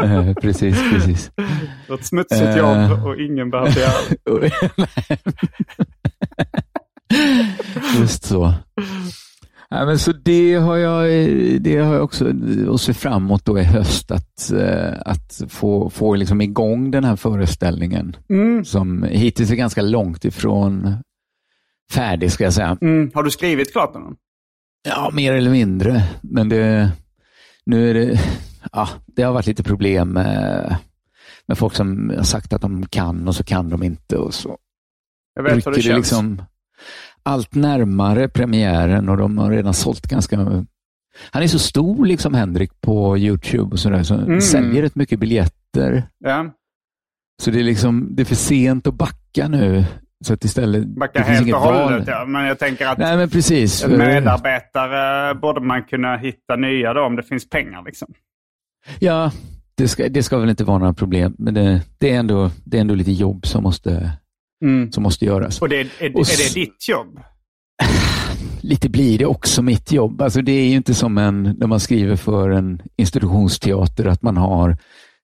[0.00, 1.30] Eh, precis, precis.
[1.36, 1.42] Det
[1.88, 2.56] var ett smutsigt Eh.
[2.56, 4.50] jobb och ingen behövde göra det.
[8.00, 8.54] Just så.
[9.74, 11.04] Ja, men så det har jag,
[11.62, 12.32] det har jag också
[12.74, 17.04] att se fram emot då i höst, att, eh, att få, få liksom igång den
[17.04, 18.64] här föreställningen Mm.
[18.64, 20.94] som hittills är ganska långt ifrån
[21.92, 22.78] färdig, ska jag säga.
[22.80, 23.10] Mm.
[23.14, 24.02] Har du skrivit klart den?
[24.88, 26.02] Ja, mer eller mindre.
[26.22, 26.90] Men det,
[27.66, 28.20] nu är det,
[28.72, 30.76] ja, det har varit lite problem med,
[31.46, 34.16] med folk som har sagt att de kan och så kan de inte.
[34.16, 34.56] Och så
[35.34, 35.96] Jag vet hur det känns.
[35.96, 36.42] liksom
[37.24, 40.36] allt närmare premiären och de har redan sålt ganska...
[41.30, 44.40] Han är så stor, liksom Henrik, på YouTube och sådär, så Mm.
[44.40, 46.02] säljer rätt mycket biljetter.
[46.18, 46.46] Ja.
[47.42, 49.84] Så det är liksom, det är för sent att backa nu.
[50.24, 52.04] Så att istället, Backa det finns helt inget och hållet.
[52.08, 52.24] Ja.
[52.24, 53.86] Men jag tänker att Nej, men precis.
[53.86, 57.82] medarbetare borde man kunna hitta nya då om det finns pengar.
[57.84, 58.14] Liksom.
[58.98, 59.32] Ja,
[59.74, 62.76] det ska, det ska väl inte vara några problem, men det, det, är, ändå, det
[62.76, 64.12] är ändå lite jobb som måste,
[64.92, 65.62] som måste göras.
[65.62, 67.20] Och det, är, är, Och är s- det ditt jobb?
[68.60, 70.22] Lite blir det också mitt jobb.
[70.22, 74.36] Alltså det är ju inte som en, när man skriver för en institutionsteater, att man
[74.36, 74.76] har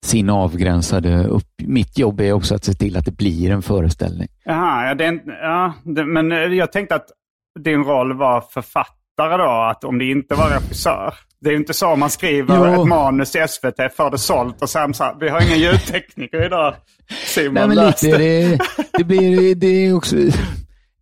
[0.04, 1.48] sin avgränsade upp.
[1.62, 4.28] Mitt jobb är också att se till att det blir en föreställning.
[4.44, 7.06] Jaha, ja, det är, ja, det, men eh, jag tänkte att
[7.64, 8.96] din roll var författare
[9.28, 11.14] då, att om det inte var regissör.
[11.40, 12.82] Det är ju inte så man skriver Jo.
[12.82, 16.46] ett manus i SVT, får det sålt och sen så här, vi har ingen ljudtekniker
[16.46, 16.74] idag.
[17.26, 18.58] Simon Nej, men lite, det.
[18.92, 20.16] det, blir det är också...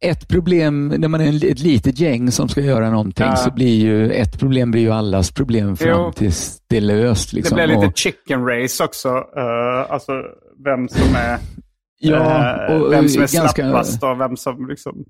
[0.01, 3.37] ett problem, när man är ett litet gäng som ska göra någonting, ja.
[3.37, 6.13] så blir ju ett problem blir ju allas problem fram jo.
[6.13, 7.33] tills det är löst.
[7.33, 7.57] Liksom.
[7.59, 9.09] Det blir lite och, chicken race också.
[9.09, 10.13] Uh, alltså
[10.65, 11.39] vem som är,
[11.99, 15.05] ja, uh, och, vem som är ganska, slappast och vem som liksom...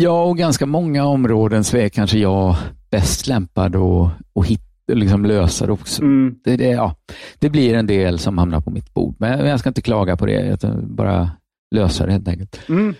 [0.00, 2.56] Ja, och ganska många områden så är kanske jag
[2.90, 6.02] bäst lämpad att, att hitta liksom lösa det också.
[6.02, 6.34] Mm.
[6.44, 6.94] Det, det, ja,
[7.38, 10.26] det blir en del som hamnar på mitt bord, men jag ska inte klaga på
[10.26, 10.58] det.
[10.62, 11.30] Jag bara
[11.74, 12.60] lösa det helt enkelt.
[12.68, 12.94] Mm.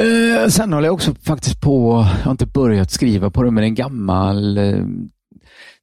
[0.00, 3.64] Eh, sen håller jag också faktiskt på, jag har inte börjat skriva på det, men
[3.64, 4.84] en gammal eh,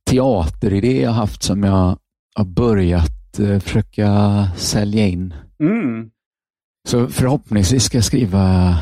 [0.10, 1.98] teateridé jag haft som jag
[2.36, 4.10] har börjat eh, försöka
[4.58, 5.34] sälja in.
[5.60, 6.10] Mm.
[6.88, 8.78] Så förhoppningsvis ska jag skriva,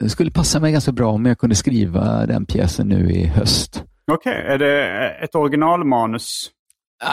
[0.00, 3.84] det skulle passa mig ganska bra om jag kunde skriva den pjäsen nu i höst.
[4.12, 4.54] Okej, okay.
[4.54, 6.50] är det ett originalmanus?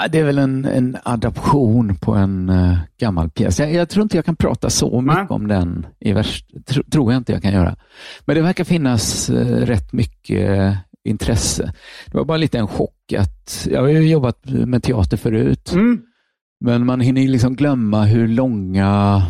[0.10, 3.60] Det är väl en, en adaption på en uh, gammal pjäs.
[3.60, 5.28] Jag, jag, tror inte jag kan prata så mycket Nej.
[5.30, 6.44] om den i vers.
[6.66, 7.76] Tro, tror jag inte jag kan göra.
[8.26, 11.74] Men det verkar finnas uh, rätt mycket uh, intresse.
[12.06, 15.72] Det var bara lite en chock att jag har ju jobbat med teater förut.
[15.74, 16.02] Mm.
[16.60, 19.22] Men man hinner liksom glömma hur långa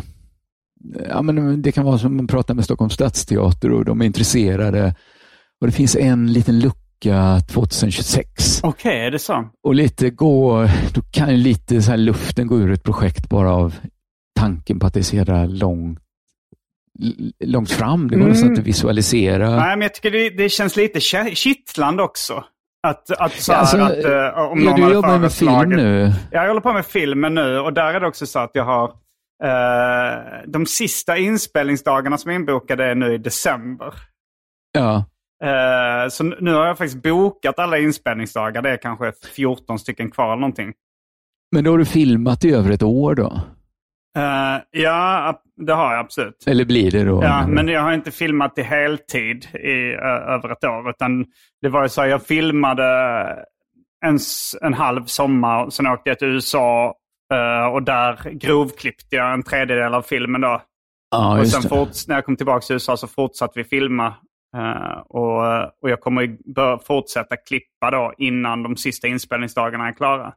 [1.08, 4.94] Ja, men det kan vara som att prata med Stockholms stadsteater och de är intresserade.
[5.60, 8.60] Och Det finns en liten lucka vecka 2026.
[8.62, 9.48] Okej, okay, är det så?
[9.62, 13.74] Och lite gå, då kan lite så här luften gå ur ett projekt bara av
[14.38, 15.98] tanken på att det är så jävla långt
[17.44, 18.08] långt fram.
[18.08, 18.28] Det går mm.
[18.28, 19.50] nästan inte att visualisera.
[19.50, 21.00] Nej, men jag tycker det, det känns lite
[21.34, 22.44] kittlande också.
[22.82, 26.12] Att, att, så ja, alltså, att uh, om ja, du jobbar med film nu.
[26.30, 28.90] Jag håller på med filmen nu och där är det också så att jag har
[29.44, 33.94] uh, de sista inspelningsdagarna som är inbokade är nu i december.
[34.72, 35.04] Ja.
[35.44, 38.62] Uh, så nu har jag faktiskt bokat alla inspelningsdagar.
[38.62, 40.72] Det är kanske 14 stycken kvar eller någonting.
[41.52, 43.40] Men då har du filmat i över ett år då?
[44.18, 46.44] Uh, ja, det har jag absolut.
[46.46, 47.22] Eller blir det då?
[47.22, 49.92] Ja, men jag har inte filmat i heltid i
[50.28, 50.90] över ett år.
[50.90, 51.26] Utan
[51.62, 52.84] det var ju så att jag filmade
[54.04, 54.18] en,
[54.62, 55.70] en halv sommar.
[55.70, 56.94] Sen åkte jag till USA
[57.72, 60.62] och där grovklippte jag en tredjedel av filmen då.
[61.10, 64.14] Ah, och sen fort, när jag kom tillbaka till USA så fortsatte vi filma
[64.56, 65.42] Uh, och,
[65.82, 70.32] och jag kommer bör fortsätta klippa då innan de sista inspelningsdagarna är klara.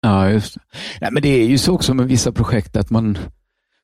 [0.00, 0.60] Ja, just det.
[1.00, 3.18] Nej, men det är ju så också med vissa projekt att man,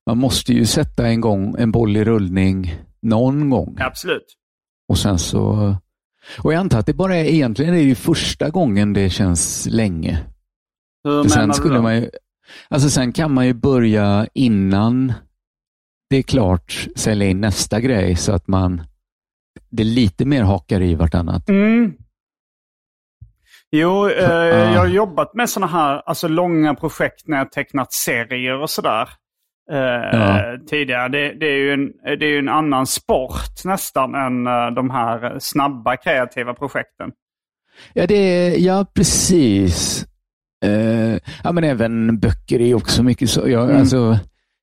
[0.06, 3.76] man måste ju sätta en gång en boll i rullning någon gång.
[3.80, 4.36] Absolut.
[4.88, 5.74] Och sen så...
[6.42, 10.18] Och jag antar att det bara är egentligen är det första gången det känns länge.
[11.04, 11.80] Hur sen menar skulle?
[11.80, 12.10] Man ju,
[12.68, 15.12] alltså sen kan man ju börja innan
[16.10, 18.82] det är klart sälja in nästa grej så att man
[19.70, 21.48] det lite mer hakar i vartannat.
[21.48, 21.92] Mm.
[23.70, 28.60] Jo, eh, jag har jobbat med sådana här alltså, långa projekt när jag tecknat serier
[28.60, 29.08] och sådär.
[29.70, 30.58] Eh, ja.
[30.66, 31.08] Tidigare.
[31.08, 35.38] Det, det, är ju en, det är en annan sport nästan än uh, de här
[35.38, 37.12] snabba kreativa projekten.
[37.92, 40.06] Ja, det är, ja precis.
[40.64, 43.48] Uh, ja, men även böcker är också mycket så.
[43.48, 43.80] Jag, mm.
[43.80, 44.18] alltså,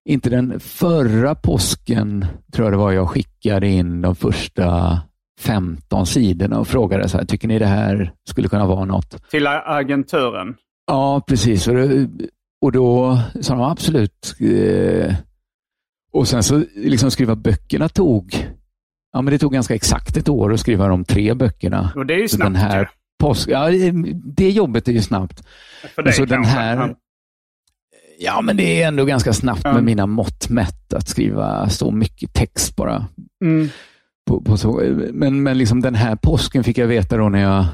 [0.10, 5.00] inte den förra påsken, tror jag det var, jag skickade in de första
[5.40, 9.30] 15 sidorna och frågade så här, tycker ni det här skulle kunna vara något?
[9.30, 10.56] Till agenturen?
[10.88, 11.68] Ja, precis.
[11.68, 12.10] Och, det,
[12.62, 14.36] och då sa de absolut.
[14.40, 15.16] Eh,
[16.12, 18.48] och sen så liksom skriva böckerna tog,
[19.14, 21.92] ja men det tog ganska exakt ett år att skriva de tre böckerna.
[21.96, 22.54] Och det är ju snabbt.
[22.54, 23.70] Den här påsk, ja,
[24.14, 25.44] det jobbet är ju snabbt.
[25.96, 26.96] För dig så den här,
[28.22, 32.34] Ja, men det är ändå ganska snabbt med mina mått mätt att skriva så mycket
[32.34, 33.08] text bara.
[33.44, 33.70] Mm.
[34.28, 34.82] På, på så.
[35.14, 37.66] Men, men liksom den här påsken fick jag veta då när jag,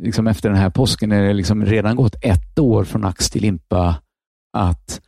[0.00, 3.42] liksom efter den här påsken, är det liksom redan gått ett år från ax till
[3.42, 3.96] limpa,
[4.56, 5.00] att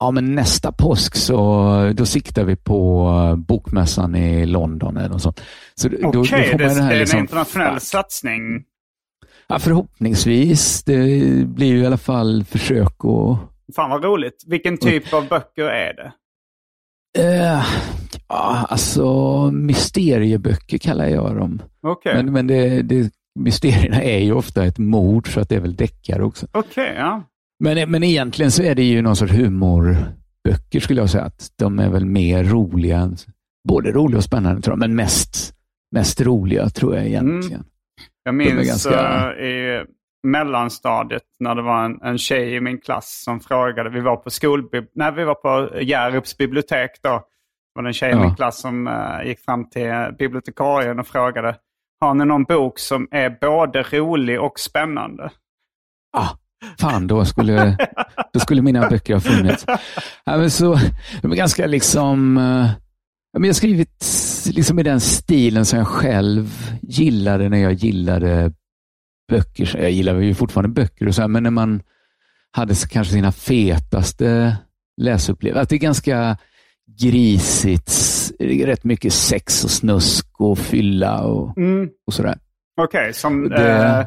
[0.00, 5.40] ja, men nästa påsk så då siktar vi på bokmässan i London eller något sånt.
[5.84, 7.82] Okej, okay, det, det, är liksom, en internationell fuck.
[7.82, 8.64] satsning.
[9.48, 10.84] Ja, förhoppningsvis.
[10.84, 10.94] Det
[11.46, 13.38] blir ju i alla fall försök att
[13.76, 14.44] Fan vad roligt.
[14.46, 16.12] Vilken typ av böcker är det?
[17.18, 17.64] Uh,
[18.28, 21.62] ja, alltså mysterieböcker kallar jag dem.
[21.82, 22.14] Okay.
[22.14, 25.76] Men, men det, det, mysterierna är ju ofta ett mord, så att det är väl
[25.76, 26.46] deckare också.
[26.52, 27.22] Okay, ja.
[27.64, 31.24] Men, men egentligen så är det ju någon sorts humorböcker skulle jag säga.
[31.24, 33.12] att De är väl mer roliga,
[33.68, 35.54] både roliga och spännande tror jag, men mest,
[35.94, 37.60] mest roliga tror jag egentligen.
[37.60, 37.66] Mm.
[38.28, 39.32] Jag minns ganska...
[39.32, 39.84] uh, i
[40.22, 43.90] mellanstadiet när det var en, en tjej i min klass som frågade.
[43.90, 47.10] Vi var på skolbib Nej, vi var på Hjärups bibliotek då.
[47.10, 51.56] Det var en tjej i min klass som uh, gick fram till bibliotekarien och frågade.
[52.00, 55.30] Har ni någon bok som är både rolig och spännande?
[56.16, 56.28] Ah,
[56.80, 57.76] fan, då skulle,
[58.32, 59.64] då skulle mina böcker ha funnits.
[60.24, 60.78] Ja, men så,
[61.22, 62.36] de är ganska liksom...
[62.36, 62.70] Uh,
[63.32, 64.04] jag har skrivit
[64.52, 68.52] liksom i den stilen som jag själv gillade när jag gillade
[69.30, 69.76] böcker.
[69.80, 71.82] Jag gillar ju fortfarande böcker och så här, men när man
[72.50, 74.56] hade kanske sina fetaste
[75.00, 75.62] läsupplevelser.
[75.62, 76.36] Att det är ganska
[77.00, 77.92] grisigt,
[78.40, 81.88] rätt mycket sex och snusk och fylla och, Mm.
[82.06, 82.38] och sådär.
[82.80, 84.06] Okej, som Det- eh,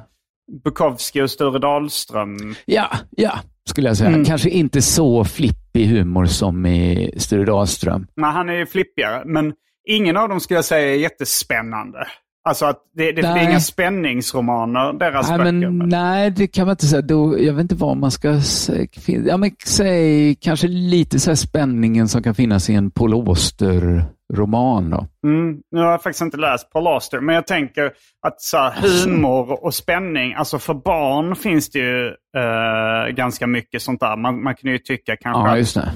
[0.63, 2.55] Bukowski och Sture Dahlström.
[2.65, 4.09] Ja, ja, skulle jag säga.
[4.09, 4.25] Mm.
[4.25, 8.07] Kanske inte så flippig humor som i Sture Dahlström.
[8.15, 9.23] Men han är ju flippigare.
[9.25, 9.53] Men
[9.87, 12.07] ingen av dem skulle jag säga är jättespännande.
[12.49, 15.51] Alltså att det, det, det är inga spänningsromaner, deras Nej, böcker.
[15.51, 17.01] men, men- nej, det kan man inte säga.
[17.01, 18.87] Då, jag vet inte vad man ska säga.
[19.05, 24.89] Ja, men säg kanske lite så spänningen som kan finnas i en Paul Auster-roman.
[24.89, 25.07] Då.
[25.27, 27.91] Mm, nu har jag faktiskt inte läst Paul Auster, men jag tänker
[28.27, 33.81] att så här, humor och spänning, alltså för barn finns det ju eh, ganska mycket
[33.81, 34.17] sånt där.
[34.17, 35.91] Man, man kan ju tycka kanske Ja, att just det.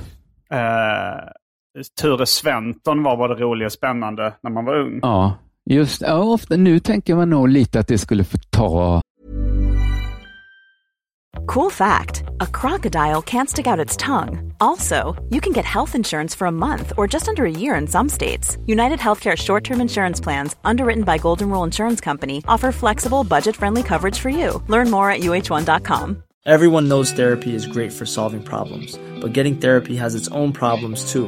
[0.54, 1.30] eh,
[2.02, 5.00] Ture Sventon var både rolig och spännande när man var ung.
[5.02, 5.38] Ja,
[5.70, 9.02] just ja, ofta, Nu tänker man nog lite att det skulle förta
[11.48, 14.54] Cool fact a crocodile can't stick out its tongue.
[14.60, 17.88] Also, you can get health insurance for a month or just under a year in
[17.88, 18.58] some states.
[18.66, 23.56] United Healthcare short term insurance plans, underwritten by Golden Rule Insurance Company, offer flexible, budget
[23.56, 24.64] friendly coverage for you.
[24.68, 26.24] Learn more at uh1.com.
[26.46, 31.12] Everyone knows therapy is great for solving problems, but getting therapy has its own problems
[31.12, 31.28] too,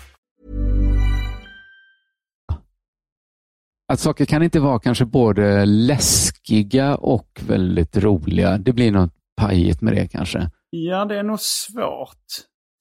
[3.91, 8.57] Att saker kan inte vara kanske både läskiga och väldigt roliga.
[8.57, 10.49] Det blir något pajigt med det kanske.
[10.69, 12.17] Ja, det är nog svårt,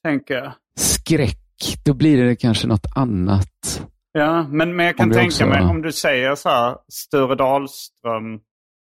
[0.04, 0.52] tänker jag.
[0.78, 1.38] Skräck,
[1.84, 3.82] då blir det kanske något annat.
[4.12, 8.34] Ja, men, men jag kan tänka också- mig om du säger så här, Sture Dahlström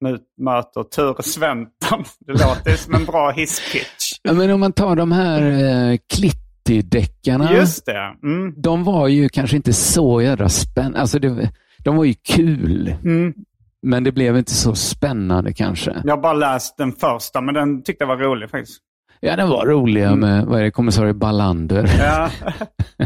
[0.04, 2.04] mö- möter Ture Sventon.
[2.26, 4.12] Det låter som en bra hisspitch.
[4.22, 7.52] Ja, men om man tar de här eh, Clitty-deckarna.
[7.54, 8.14] Just det.
[8.22, 8.54] Mm.
[8.56, 11.00] De var ju kanske inte så jädra spännande.
[11.00, 11.50] Alltså det,
[11.84, 13.34] de var ju kul, Mm.
[13.82, 15.96] men det blev inte så spännande kanske.
[16.04, 18.78] Jag har bara läst den första, men den tyckte jag var rolig faktiskt.
[19.20, 21.90] Ja, den var roliga med, vad är det, kommissarie Ballander.
[21.98, 22.30] Ja,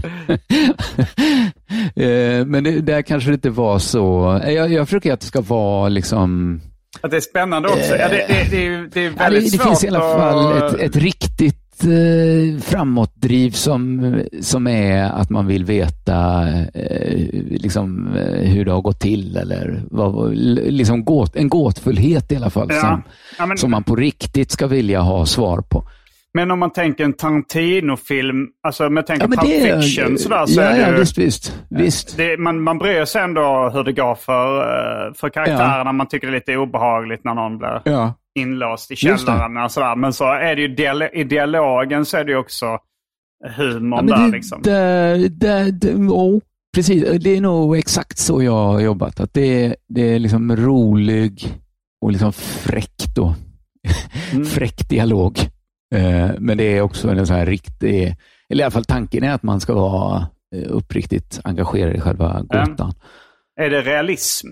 [1.96, 4.40] Eh, men det, där kanske det inte var så.
[4.46, 6.60] Jag, jag försöker att det ska vara liksom...
[7.00, 7.96] att det är spännande också.
[7.96, 10.00] Ja, det, det, det, är, det är Ja, det, väldigt det svårt finns i alla
[10.00, 10.74] fall att...
[10.74, 18.48] ett, ett riktigt eh, framåtdriv som, som är att man vill veta eh, liksom, eh,
[18.50, 19.37] hur det har gått till.
[19.37, 22.80] Eller vad, liksom gåt, en gåtfullhet i alla fall Ja.
[22.80, 23.02] som,
[23.38, 25.84] Ja, men, som man på riktigt ska vilja ha svar på.
[26.34, 30.60] men om man tänker en Tarantino-film, alltså med tänker Ja, Pulp det, Fiction sådär, så
[30.60, 30.98] ja, är det ja, ju...
[30.98, 31.58] visst, visst.
[31.70, 32.16] visst.
[32.16, 35.92] Det, man, man bryr sig ändå hur det går för, eh, för karaktärerna.
[35.92, 38.14] Man tycker det är lite obehagligt när någon blir Ja.
[38.35, 40.01] Inlåst i källaren.
[40.01, 42.79] Men så är det ju dial- i dialogen så är det ju också
[43.57, 44.25] humorn Ja, där.
[44.27, 44.62] det, liksom.
[44.62, 46.40] det, det, det, oh,
[46.77, 49.20] precis, det är nog exakt så jag har jobbat.
[49.20, 51.55] Att det, är- det är liksom rolig
[52.01, 53.35] och liksom fräck då.
[54.33, 54.44] Mm.
[54.47, 55.38] fräck dialog.
[55.94, 58.16] Eh, men det är också en sån här riktig,
[58.49, 62.40] eller i alla fall tanken är att man ska vara eh, uppriktigt engagerad i själva
[62.42, 62.92] gåtan.
[63.61, 64.47] Är det realism?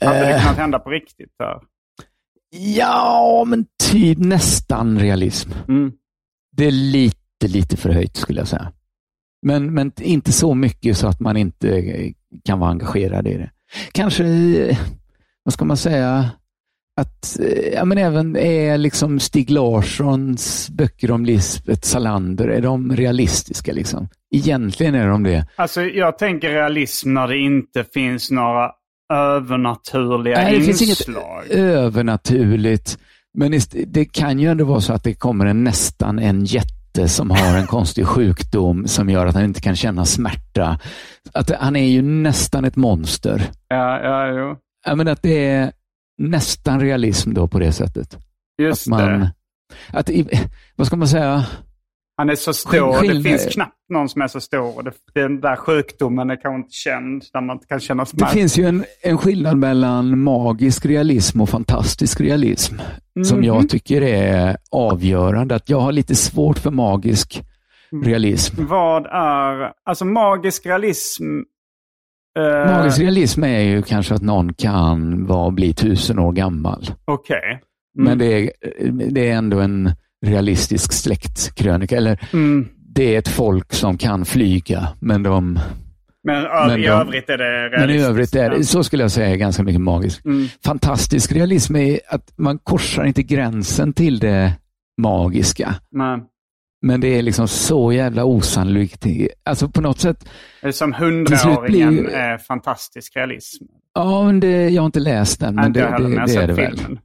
[0.00, 0.40] Hade det Eh.
[0.42, 1.30] kunnat hända på riktigt?
[1.38, 1.60] Där?
[2.56, 5.50] Ja, men typ nästan realism.
[5.68, 5.92] Mm.
[6.56, 8.72] Det är lite, lite förhöjt skulle jag säga.
[9.46, 11.82] Men, men inte så mycket så att man inte
[12.44, 13.50] kan vara engagerad i det.
[13.92, 14.24] Kanske,
[15.44, 16.30] vad ska man säga,
[17.00, 17.40] att
[17.72, 23.72] ja, men även är liksom Stig Larssons böcker om Lisbeth Salander, är de realistiska?
[23.72, 24.08] Liksom?
[24.34, 25.46] Egentligen är de det.
[25.56, 28.70] Alltså, jag tänker realism när det inte finns några
[29.12, 31.46] övernaturliga Nej, det finns inget inslag.
[31.50, 32.98] övernaturligt.
[33.38, 37.30] Men det kan ju ändå vara så att det kommer en nästan en jätte som
[37.30, 40.78] har en konstig sjukdom som gör att han inte kan känna smärta.
[41.32, 43.50] Att han är ju nästan ett monster.
[43.68, 44.56] Ja, ja, jo.
[44.86, 45.72] Ja, men att det är,
[46.18, 48.18] nästan realism då på det sättet.
[48.62, 49.32] Just att man, det.
[49.92, 50.10] Att,
[50.76, 51.44] vad ska man säga?
[52.16, 53.02] Han är så stor.
[53.14, 54.82] Det finns knappt någon som är så stor.
[54.82, 57.22] Det, den där sjukdomen är kanske inte känd.
[57.32, 61.48] Där man inte kan känna Det finns ju en, en skillnad mellan magisk realism och
[61.48, 62.74] fantastisk realism
[63.26, 63.44] som Mhm.
[63.46, 65.54] jag tycker är avgörande.
[65.54, 67.42] Att jag har lite svårt för magisk
[67.92, 68.04] Mm.
[68.08, 68.66] realism.
[68.66, 69.72] Vad är...
[69.84, 71.22] Alltså magisk realism...
[72.38, 76.86] eh, Magisk realism är ju kanske att någon kan vara, bli tusen år gammal.
[77.04, 77.60] Okej.
[77.98, 78.08] Mm.
[78.08, 78.50] Men det är,
[79.10, 79.90] det är ändå en
[80.24, 81.96] realistisk släktkrönika.
[81.96, 82.68] Eller Mm.
[82.94, 85.58] det är ett folk som kan flyga, men de...
[86.26, 87.44] Men, ö- Men i de- övrigt är det
[87.78, 88.08] Men i realistiskt.
[88.10, 90.24] övrigt är det, så skulle jag säga, ganska mycket magisk.
[90.24, 90.46] Mm.
[90.64, 94.52] Fantastisk realism är att man korsar inte gränsen till det
[95.02, 95.74] magiska.
[95.90, 96.20] Men,
[96.82, 99.06] Men det är liksom så jävla osannolikt.
[99.44, 100.28] Alltså på något sätt,
[100.62, 103.64] det är som hundraåringen blir- är fantastisk realism.
[103.94, 106.52] ja men det, jag har inte läst den, men det, det, det har är det
[106.54, 106.76] väl.
[106.78, 106.98] filmen.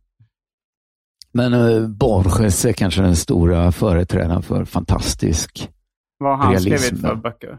[1.32, 5.70] Men uh, Borges är kanske den stora företrädaren för fantastisk
[6.18, 7.58] Vad har han Realism, skrivit för böcker?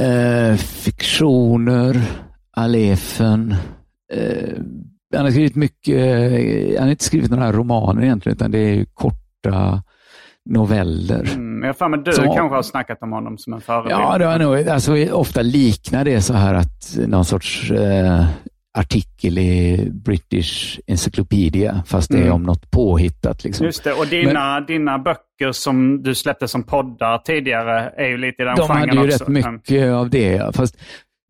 [0.00, 2.02] eh, fiktioner,
[2.56, 3.54] Alefen.
[4.12, 4.58] Eh,
[5.16, 8.74] han har skrivit mycket, eh, han har inte skrivit några romaner egentligen, utan det är
[8.74, 9.82] ju korta
[10.50, 11.28] noveller.
[11.34, 13.92] Mm, jag för du Så- kanske har snackat om honom som en förebild.
[13.92, 18.26] Ja, det har nog, alltså, ofta liknar det så här att någon sorts eh,
[18.78, 22.32] artikel i British Encyclopedia, fast det är Mm.
[22.34, 23.44] om något påhittat.
[23.44, 23.66] Liksom.
[23.66, 28.42] Just det, och dina, dina böcker som du släppte som poddar tidigare är ju lite
[28.42, 29.24] i den De genren hade ju också.
[29.24, 30.76] rätt mycket av det, fast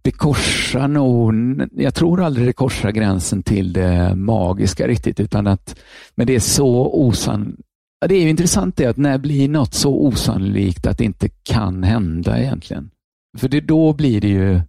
[0.03, 1.35] det korsar nog,
[1.73, 5.79] jag tror aldrig det korsar gränsen till det magiska riktigt, utan att,
[6.15, 7.57] men det är så osann...
[8.01, 11.29] Ja, det är ju intressant det att när blir något så osannolikt att det inte
[11.43, 12.91] kan hända egentligen?
[13.39, 14.61] För det, då blir det ju...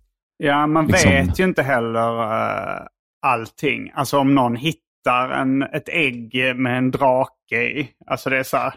[0.44, 2.82] Ja, man liksom- vet ju inte heller uh,
[3.22, 3.92] allting.
[3.94, 7.90] Alltså om någon hittar en, ett ägg med en drake i.
[8.08, 8.74] Alltså det är så här,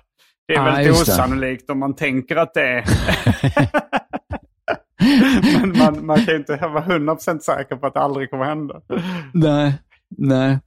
[0.49, 1.13] Det är Ah, väldigt just det.
[1.13, 2.85] osannolikt om man tänker att det är...
[5.61, 8.81] Men man, man kan ju inte vara 100% säker på att det aldrig kommer hända.
[9.35, 9.75] Nej,
[10.19, 10.59] nej.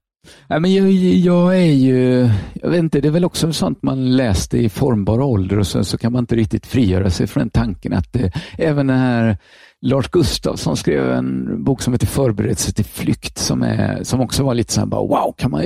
[0.47, 4.15] Nej, men jag, jag är ju, jag vet inte, det är väl också sånt man
[4.15, 7.49] läste i formbar ålder och sen så kan man inte riktigt frigöra sig från den
[7.49, 9.37] tanken att det, även den här
[9.81, 14.53] Lars Gustafsson skrev en bok som heter Förberedelse till flykt som, är, som också var
[14.53, 15.63] lite så här, bara, wow, kan man,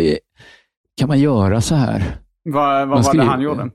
[0.97, 2.03] kan man göra så här?
[2.43, 3.69] Vad, vad Man var det han gjorde?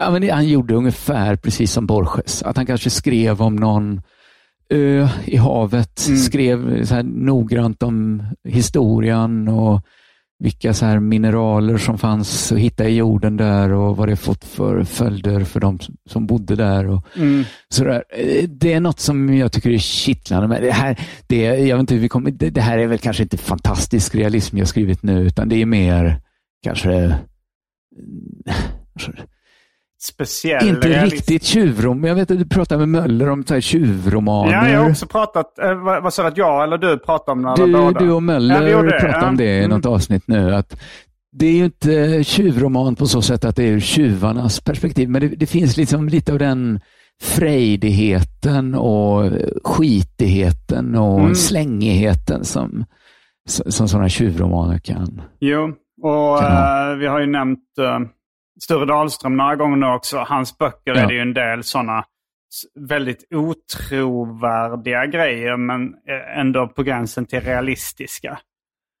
[0.00, 2.42] Ja, men det, han gjorde ungefär precis som Borges.
[2.42, 4.02] Att han kanske skrev om någon
[4.68, 6.06] ö i havet.
[6.06, 6.18] Mm.
[6.18, 9.80] Skrev så här noggrant om historien och
[10.42, 14.44] vilka så här mineraler som fanns att hitta i jorden där och vad det fått
[14.44, 15.78] för följder för de
[16.10, 16.86] som- bodde där.
[16.86, 17.44] Och Mm.
[17.68, 18.04] så där.
[18.16, 20.48] Eh, Det är något som jag tycker är kittlande.
[20.48, 23.22] Men det, här, det, jag vet inte, vi kommer, det, det här är väl kanske
[23.22, 26.20] inte fantastisk realism jag skrivit nu, utan det är mer
[26.64, 27.14] kanske
[30.04, 31.14] Speciell inte realism.
[31.14, 32.04] riktigt tjuvrom.
[32.04, 34.52] Jag vet att du pratade med Möller om så här tjuvromaner.
[34.52, 37.32] Ja, jag har också pratat, eh, vad, vad sa du att jag eller du pratade
[37.32, 37.46] om?
[37.46, 38.00] Eller du, båda?
[38.00, 39.28] du och Möller Ja, det, pratade ja.
[39.28, 39.70] om det i Mm.
[39.70, 40.54] något avsnitt nu.
[40.54, 40.80] Att
[41.32, 45.20] det är ju inte tjuvroman på så sätt att det är ur tjuvarnas perspektiv, men
[45.20, 46.80] det, det finns liksom lite av den
[47.22, 49.30] frejdigheten och
[49.64, 51.34] skitigheten och Mm.
[51.34, 52.84] slängigheten som,
[53.48, 55.22] som sådana tjuvromaner kan.
[55.40, 55.64] Jo,
[56.02, 58.06] och Kan eh, vi har ju nämnt uh,
[58.64, 60.18] Sture Dahlström några gånger nu också.
[60.18, 61.00] Hans böcker Ja.
[61.00, 62.04] är det ju en del sådana
[62.88, 68.38] väldigt otrovärdiga grejer, men eh, ändå på gränsen till realistiska.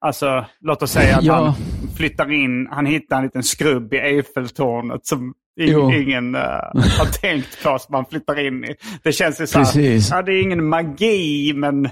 [0.04, 1.34] Alltså, låt oss säga att Ja.
[1.34, 1.54] han
[1.96, 6.40] flyttar in, han hittar en liten skrubb i Eiffeltornet som ing, ingen eh,
[6.74, 8.74] har tänkt på som man flyttar in i.
[9.02, 11.84] Det känns ju så här, ja det är ingen magi, men...
[11.86, 11.90] eh,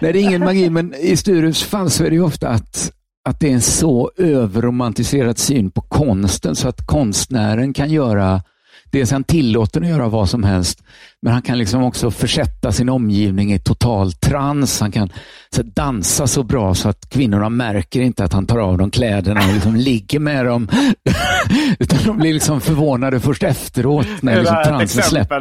[0.00, 2.92] Nej, det är ingen magi, men i Sturus fall så är det ju ofta att,
[3.24, 8.42] att det är en så överromantiserad syn på konsten så att konstnären kan göra
[8.94, 10.84] Dels är han tillåten att göra vad som helst,
[11.22, 14.80] men han kan liksom också försätta sin omgivning i total trans.
[14.80, 15.12] Han kan
[15.50, 19.40] så dansa så bra så att kvinnorna märker inte att han tar av dem kläderna
[19.40, 20.68] och liksom ligger med dem.
[21.78, 25.40] Utan de blir liksom förvånade först efteråt när liksom transen släpper.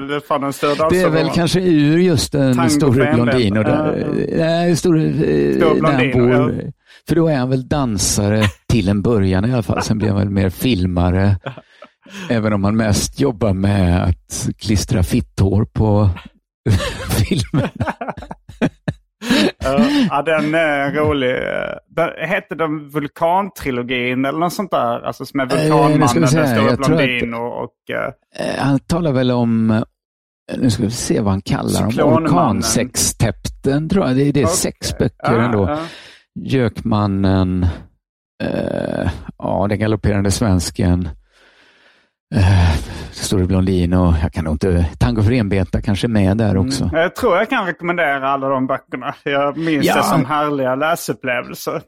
[0.90, 3.58] Det är väl kanske ur just en Tango stor för blondin.
[3.58, 3.66] Och enbent.
[3.66, 5.12] där, nej, stor, eh,
[5.56, 6.74] Stor när han bor,
[7.08, 9.82] För då är han väl dansare till en början i alla fall.
[9.82, 11.38] Sen blir han väl mer filmare.
[12.30, 16.10] Även om han mest jobbar med att klistra fitthår på
[17.10, 17.70] filmen.
[19.64, 19.80] Ja,
[20.10, 21.36] ja, den är rolig.
[21.90, 25.02] Den, hette den Vulkantrilogin eller något sånt där?
[25.06, 27.64] Alltså som är Eh, Vulkanmannen, se den stora blondin och...
[27.64, 28.14] och eh,
[28.48, 29.84] Eh, Han talar väl om, eh,
[30.58, 34.16] nu ska vi se vad han kallar dem, orkansextepten tror jag.
[34.16, 35.78] Det är, det är sex böcker ändå.
[36.34, 36.42] Ja.
[36.50, 37.64] Gökmannen,
[38.44, 41.10] eh, ja, den galopperande svensken,
[42.36, 42.76] eh,
[43.12, 46.84] Store Blondin och jag kan nog inte, Tango för enbenta kanske med där också.
[46.84, 46.96] Mm.
[47.00, 49.16] Jag tror jag kan rekommendera alla de böckerna.
[49.24, 49.96] Jag minns Ja.
[49.98, 51.82] det som härliga läsupplevelser.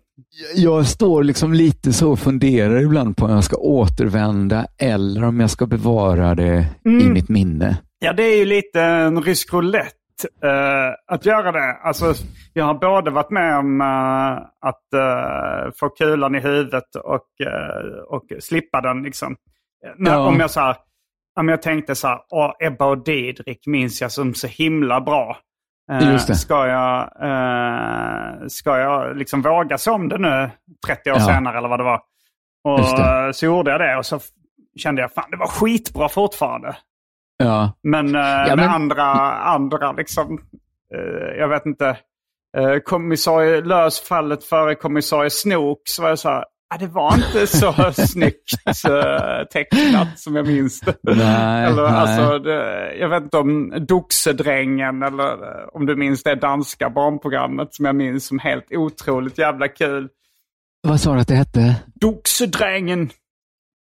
[0.55, 5.39] Jag står liksom lite så och funderar ibland på om jag ska återvända eller om
[5.39, 7.77] jag ska bevara det i mitt minne.
[7.99, 9.91] Ja, det är ju lite en rysk roulette
[11.07, 11.73] att göra det.
[11.83, 12.13] Alltså,
[12.53, 14.31] jag har både varit med om eh,
[14.69, 19.03] att eh, få kulan i huvudet och, eh, och slippa den.
[19.03, 19.35] Liksom.
[19.97, 20.27] Ja.
[20.27, 20.75] Om jag så här,
[21.39, 25.37] om jag tänkte så här, Åh, Ebba och Didrik minns jag som så himla bra.
[25.91, 26.17] Eh.
[26.17, 30.49] Ska jag, eh, ska jag liksom våga sig om det nu
[30.87, 31.25] 30 år Ja.
[31.25, 32.01] senare eller vad det var?
[32.63, 33.25] Och det.
[33.25, 34.19] eh, så gjorde jag det och så
[34.77, 36.75] kände jag fan det var skitbra fortfarande.
[37.37, 40.39] Ja, Men, eh, med men- andra, andra liksom,
[40.95, 41.97] eh, jag vet inte,
[42.57, 47.13] uh, kommissarie Lös fallet före kommissarie Snook så var jag så här, ah, det var
[47.15, 47.73] inte så
[48.07, 48.49] snyggt
[49.53, 50.95] tecknat som jag minns det.
[51.03, 51.91] Nej, eller, nej.
[51.91, 57.73] Alltså, det, jag vet inte om Doxedrängen eller eh, om du minns det danska barnprogrammet
[57.73, 60.09] som jag minns som helt otroligt jävla kul.
[60.87, 61.75] vad sa du att det hette?
[61.95, 63.09] Doxedrängen!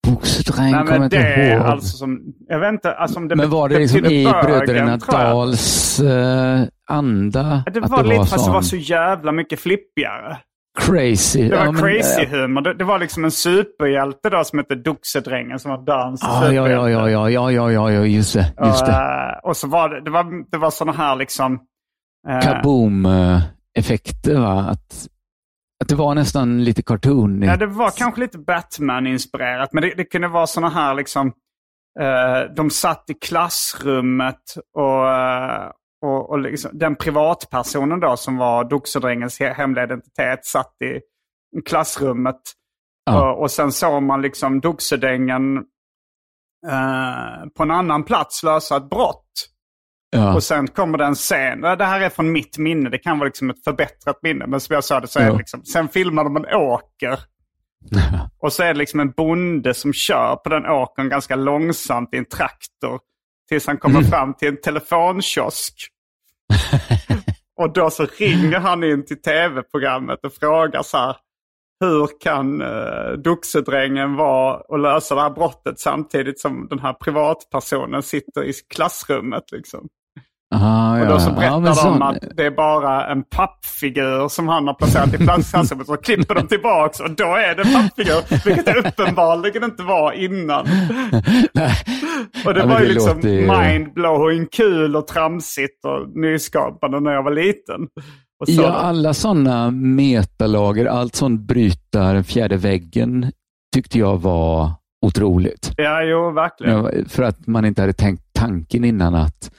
[0.08, 1.62] Oxytren kommer jag inte ihåg.
[1.62, 6.00] Alltså som, jag vet inte, alltså om det men var det, liksom i Bröderna Dahls
[6.00, 7.64] uh, anda?
[7.74, 10.38] Det var att det lite, fast det var så jävla mycket flippigare.
[10.80, 11.50] Crazy.
[11.50, 12.62] Det var ja, crazy men, humor.
[12.62, 16.24] Det, det, var liksom en superhjälte då som hette Doxedrängen som var dans.
[16.24, 18.54] Ah, ja, ja, ja, ja, ja, ja, ja, just det.
[18.66, 19.40] Just det.
[19.44, 21.60] Och, och så var det, det var, det var sådana här liksom...
[22.30, 24.66] Eh, Kaboom-effekter va?
[24.70, 25.08] Att
[25.82, 27.42] att det var nästan lite cartoon.
[27.42, 29.70] Ja, det var kanske lite Batman-inspirerat.
[29.74, 31.34] Men det, det kunde vara sådana här liksom...
[32.00, 34.42] eh, de satt i klassrummet
[34.78, 35.72] och, eh,
[36.06, 41.02] och, och liksom, den privatpersonen då som var Doxedrängens he- hemliga identitet satt i
[41.62, 42.42] klassrummet.
[43.06, 43.34] Ja.
[43.34, 45.58] Och, sen såg man liksom Doxedängen
[46.68, 49.48] eh, på en annan plats lösa ett brott.
[50.14, 50.36] Ja.
[50.36, 51.62] Och sen kommer det en scen.
[51.62, 52.90] Det här är från mitt minne.
[52.90, 54.48] Det kan vara liksom ett förbättrat minne.
[54.48, 55.66] Men som jag sa det så är det liksom.
[55.66, 57.20] Sen filmar de en åker.
[58.40, 62.18] Och så är det liksom en bonde som kör på den åkern ganska långsamt i
[62.18, 63.00] en traktor.
[63.50, 65.88] Tills han kommer fram till en telefonkiosk.
[67.58, 71.16] och då så ringer han in till tv-programmet och frågar så här.
[71.80, 78.04] Hur kan uh, Doxedrängen vara och lösa det här brottet samtidigt som den här privatpersonen
[78.04, 79.52] sitter i klassrummet?
[79.52, 79.90] Liksom.
[80.54, 81.10] Aha, Och ja.
[81.10, 84.74] då så ja, berättar men de att det är bara en pappfigur som han har
[84.74, 85.88] placerat i klassrummet.
[85.88, 88.46] Så klipper de tillbaks och då är det en pappfigur.
[88.46, 90.66] Vilket det uppenbarligen inte var innan.
[91.54, 91.74] Nej.
[92.46, 97.00] Och det Ja, var ju det liksom låter ju- mindblowing kul och tramsigt och nyskapande
[97.00, 97.88] när jag var liten.
[98.48, 103.32] Ja, alla sådana metalager, allt sånt bryta den fjärde väggen
[103.76, 104.72] tyckte jag var
[105.02, 105.72] otroligt.
[105.78, 107.10] ja jo, verkligen.
[107.10, 109.52] För att man inte hade tänkt tanken innan att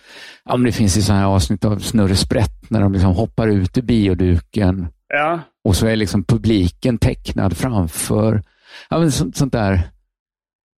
[0.44, 3.48] ja, men det finns ju sådana här avsnitt av Snurre Sprätt när de liksom hoppar
[3.48, 5.40] ut ur bioduken Ja.
[5.64, 8.42] och så är liksom publiken tecknad framför.
[8.90, 9.80] Ja, men sånt, sånt där.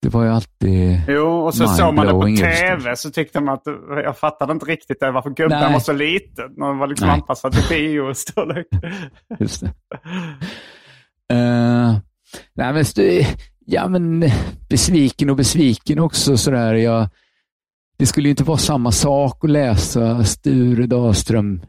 [0.03, 1.01] Det var ju alltid...
[1.09, 3.63] Jo, och så såg man det på tv så tyckte man att
[4.05, 5.73] jag fattade inte riktigt det, varför gubben Nej.
[5.73, 6.55] var så liten.
[6.57, 7.15] Den var liksom Nej.
[7.15, 8.67] anpassad till biostorlek.
[9.41, 9.67] Just det.
[11.35, 11.97] Eh,
[12.55, 12.85] nej, men,
[13.65, 14.31] ja, men
[14.69, 16.37] besviken och besviken också.
[16.37, 16.75] Sådär.
[16.75, 17.09] Jag,
[17.97, 21.63] det skulle ju inte vara samma sak att läsa Sture Dahlström.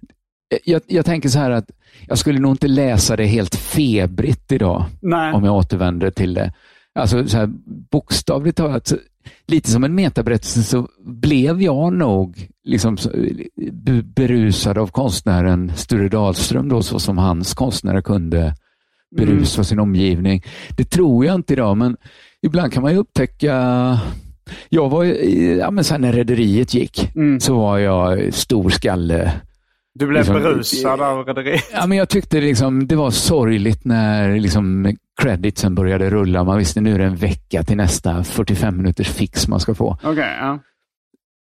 [0.63, 1.71] Jag, jag tänker så här att
[2.07, 5.33] jag skulle nog inte läsa det helt febrigt idag Nej.
[5.33, 6.53] om jag återvänder till det.
[6.99, 7.49] Alltså så här,
[7.91, 8.97] bokstavligt talat, så,
[9.47, 16.69] lite som en metaberättelse så blev jag nog liksom bu- berusad av konstnären Sture Dahlström
[16.69, 18.55] då, så som hans konstnärer kunde
[19.17, 20.43] berusa sin omgivning.
[20.77, 21.97] Det tror jag inte idag, men
[22.41, 23.53] ibland kan man ju upptäcka
[24.69, 25.03] jag var
[25.59, 29.31] ja men sen när Rederiet gick så var jag stor skalle.
[29.93, 31.63] Du blev liksom- berusad av rederiet.
[31.73, 36.43] Ja, men jag tyckte liksom, det var sorgligt när liksom creditsen började rulla.
[36.43, 39.97] Man visste nu är det en vecka till nästa 45 minuters fix man ska få.
[40.03, 40.59] Okej, ja.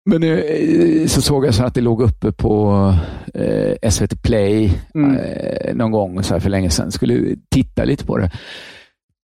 [0.06, 2.94] Men eh, så såg jag så att det låg uppe på
[3.34, 5.16] eh, SVT Play Mm.
[5.16, 6.92] eh, någon gång så för länge sedan.
[6.92, 8.30] Skulle titta lite på det.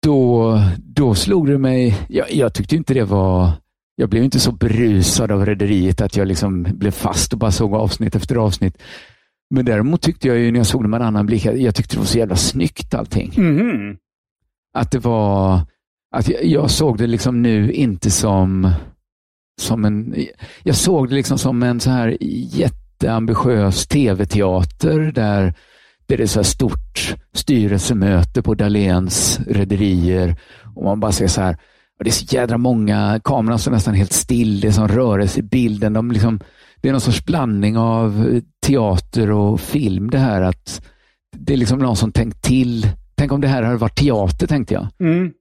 [0.03, 3.51] Då, då slog det mig, jag, jag tyckte inte det var,
[3.97, 7.75] jag blev inte så berusad av rederiet att jag liksom blev fast och bara såg
[7.75, 8.83] avsnitt efter avsnitt.
[9.51, 11.95] Men däremot tyckte jag ju när jag såg det med en annan blick, jag, tyckte
[11.97, 13.33] det var så jävla snyggt allting.
[13.37, 13.97] Mhm.
[14.77, 15.61] Att det var,
[16.17, 18.71] att jag, jag såg det liksom nu inte som,
[19.61, 20.15] som en,
[20.63, 22.17] jag såg det liksom som en så här
[22.55, 25.55] jätteambitiös tv-teater där
[26.07, 30.37] det är så här stort styrelsemöte på Dahléns rederier
[30.75, 31.57] och man bara ser så här,
[31.99, 35.41] och det är så jädra många, kameran står nästan helt still, det är som rörelse
[35.41, 35.93] i bilden.
[35.93, 36.41] De liksom,
[36.81, 40.83] det är någon sorts blandning av teater och film det här att
[41.37, 42.89] det är liksom någon som tänkt till.
[43.15, 44.87] Tänk om det här hade varit teater, tänkte jag.
[45.01, 45.33] Mm.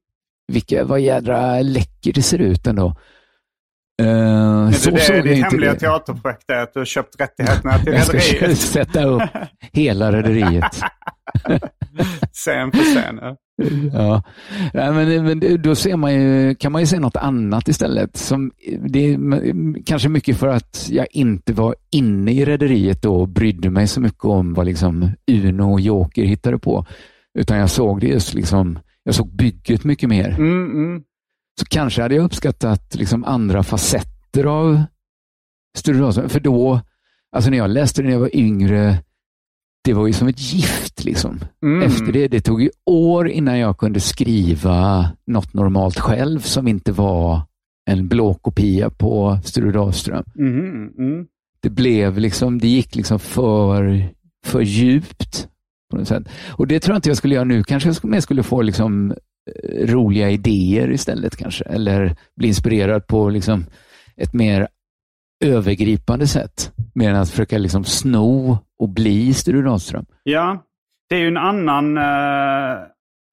[0.48, 2.96] Vilka, vad jädra läcker det ser ut ändå.
[4.04, 5.80] Uh, Men så det, jag ditt hemliga det.
[5.80, 8.58] teaterprojekt är att du har köpt rättigheterna till Jag ska rederiet.
[8.58, 9.22] sätta upp
[9.74, 10.82] hela rederiet.
[12.34, 13.20] Scen för scen.
[13.22, 13.38] ja.
[13.94, 14.24] Ja.
[14.74, 18.18] Men, men då ser man ju, kan man ju se något annat istället.
[18.18, 18.52] Som,
[18.88, 19.18] det är
[19.86, 24.02] kanske mycket för att jag inte var inne i rederiet då och brydde mig så
[24.02, 26.86] mycket om vad liksom Uno och Joker hittade på.
[27.40, 30.30] Utan jag såg det just liksom, jag såg bygget mycket mer.
[30.30, 31.04] Mm, mm.
[31.60, 34.84] Så kanske hade jag uppskattat liksom andra facetter av
[35.78, 36.30] Sture Larsson.
[36.30, 36.82] För då,
[37.36, 38.98] alltså när jag läste det när jag var yngre,
[39.84, 41.04] det var ju som ett gift.
[41.04, 41.40] liksom.
[41.64, 41.82] Mm.
[41.84, 46.92] Efter det, det tog ju år innan jag kunde skriva något normalt själv som inte
[46.92, 47.42] var
[47.90, 50.24] en blåkopia på Sture Dahlström.
[50.38, 51.26] Mm, mm.
[51.60, 54.10] Det blev liksom, det gick liksom för,
[54.46, 55.48] för djupt.
[55.92, 56.24] På något sätt.
[56.52, 57.64] Och det tror jag inte jag skulle göra nu.
[57.64, 59.14] Kanske jag skulle- mer skulle få liksom
[59.86, 61.64] roliga idéer istället kanske.
[61.66, 63.66] Eller bli inspirerad på liksom
[64.18, 64.68] ett mer
[65.46, 66.72] övergripande sätt.
[66.96, 70.06] Mer än att försöka liksom sno och bli Sture Dahlström.
[70.24, 70.64] Ja,
[71.10, 72.78] det är ju en annan, eh,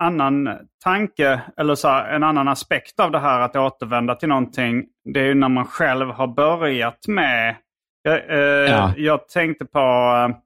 [0.03, 0.49] annan
[0.85, 4.85] tanke, eller så här, en annan aspekt av det här att återvända till någonting.
[5.15, 7.57] Det är ju när man själv har börjat med...
[8.03, 8.95] Jag, eh, Ja.
[8.97, 10.37] jag tänkte på eh,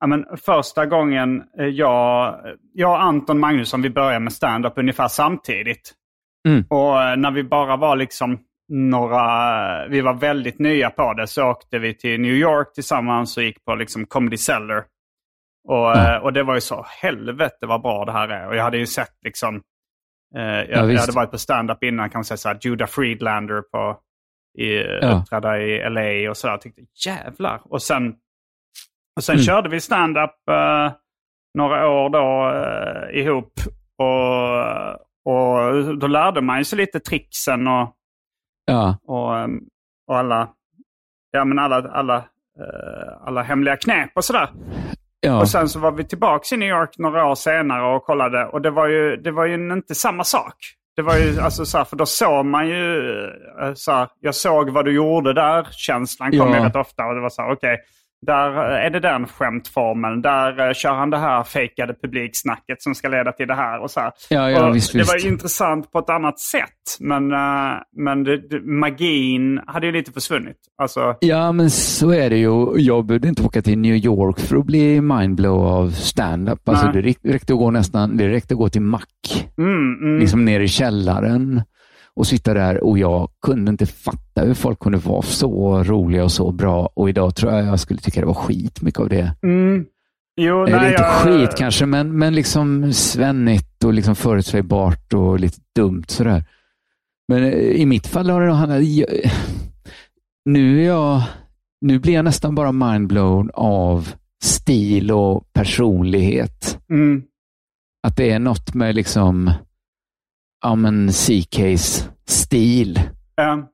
[0.00, 2.36] ja, men första gången eh, jag,
[2.72, 5.92] jag och Anton Magnusson vi började med stand-up ungefär samtidigt.
[6.48, 6.64] Mm.
[6.70, 8.38] Och eh, när vi bara var liksom
[8.68, 13.42] några, vi var väldigt nya på det så åkte vi till New York tillsammans och
[13.42, 14.84] gick på liksom Comedy Cellar.
[15.68, 16.14] Och, Ja.
[16.16, 18.46] eh, och det var ju så, helvete vad bra det här är.
[18.48, 19.62] Och jag hade ju sett liksom,
[20.36, 22.86] eh, jag, Ja, jag hade varit på stand-up innan kan man säga så här, Judah
[22.88, 23.98] Friedlander på,
[24.58, 25.18] i, Ja.
[25.20, 26.48] uppträdda i LA och så.
[26.48, 27.60] Jag tyckte jävlar.
[27.64, 28.14] Och sen,
[29.16, 29.44] och sen Mm.
[29.44, 30.92] körde vi stand-up eh,
[31.54, 33.52] några år då eh, ihop.
[33.98, 37.92] Och, och då lärde man ju sig lite tricksen och,
[38.64, 39.60] Ja, och, ehm,
[40.06, 40.48] och alla,
[41.30, 44.48] ja, men alla, alla, eh, alla hemliga knep och sådär.
[45.20, 45.40] ja.
[45.40, 48.46] Och sen så var vi tillbaka i New York några år senare och kollade.
[48.46, 50.54] Och det var ju, det var ju inte samma sak.
[50.96, 53.10] Det var ju alltså så här, för då såg man ju,
[53.60, 56.58] eh, så här, jag såg vad du gjorde där, känslan kom Ja.
[56.58, 57.06] ju rätt ofta.
[57.06, 57.80] Och det var så här, okej,
[58.26, 58.48] där
[58.78, 60.22] eh, är det den skämtformeln.
[60.22, 63.82] Där eh, kör han det här fejkade publiksnacket som ska leda till det här.
[63.82, 64.12] Och så här.
[64.30, 65.10] Ja, ja, och visst, det visst.
[65.24, 66.96] var intressant på ett annat sätt.
[67.00, 70.56] Men, eh, men det, magin hade ju lite försvunnit.
[70.82, 72.78] Alltså, Ja, men så är det ju.
[72.78, 76.68] Jag behövde inte åka till New York för att bli mindblow av stand-up.
[76.68, 76.94] Alltså, Nej.
[77.02, 79.00] det räck- räckte att gå nästan, det räckte att gå till Mac,
[79.58, 80.18] mm, mm.
[80.18, 81.62] liksom ner i källaren
[82.16, 86.32] och sitta där och jag kunde inte fatta hur folk kunde vara så roliga och
[86.32, 86.88] så bra.
[86.94, 89.32] Och idag tror jag jag skulle tycka det var skit mycket av det.
[89.42, 89.84] Mm.
[90.40, 95.40] Jo, Eller nej, inte jag- skit kanske, men, men liksom svennigt och liksom förutsägbart och
[95.40, 96.44] lite dumt sådär.
[97.28, 98.82] Men eh, i mitt fall har det handlat...
[100.44, 101.22] Nu, är jag,
[101.80, 104.08] nu blir jag nästan bara mindblown av
[104.44, 106.78] stil och personlighet.
[106.90, 107.22] Mm.
[108.06, 109.50] Att det är något med liksom,
[110.66, 113.00] ja men CKs stil.
[113.36, 113.68] Ja.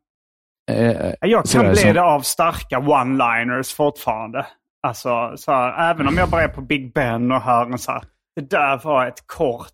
[0.71, 4.47] Eh, Jag kan bli det av starka one-liners fortfarande.
[4.87, 7.93] Alltså, så här, även om jag bara är på Big Ben och hör en så
[7.93, 8.03] här,
[8.37, 9.69] det där var ett kort,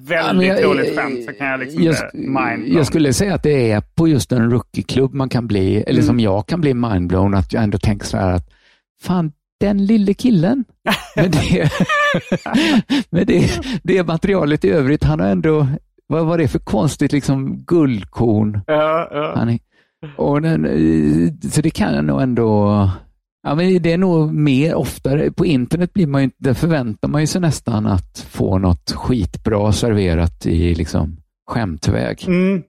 [0.00, 2.76] väldigt Ja, jag- roligt skämt, så kan jag liksom jag, mindblown.
[2.76, 6.06] jag skulle säga att det är på just en rookie-klubb man kan bli, eller Mm.
[6.06, 8.48] som jag kan bli mindblown, att jag ändå tänker så här att
[9.02, 10.64] fan, den lille killen
[11.16, 11.70] med det,
[13.10, 13.50] med det,
[13.82, 15.66] det materialet i övrigt, han har ändå,
[16.12, 18.60] vad var det för konstigt liksom guldkorn?
[18.66, 19.32] Ja, ja.
[19.36, 19.58] Han
[20.16, 22.70] och den, eh, så det kan jag nog ändå,
[23.42, 27.26] ja men det är nog mer oftare, på internet blir man ju, där förväntar man
[27.26, 31.16] sig nästan att få något skitbra serverat i liksom
[31.50, 32.24] skämtväg.
[32.26, 32.62] Mm.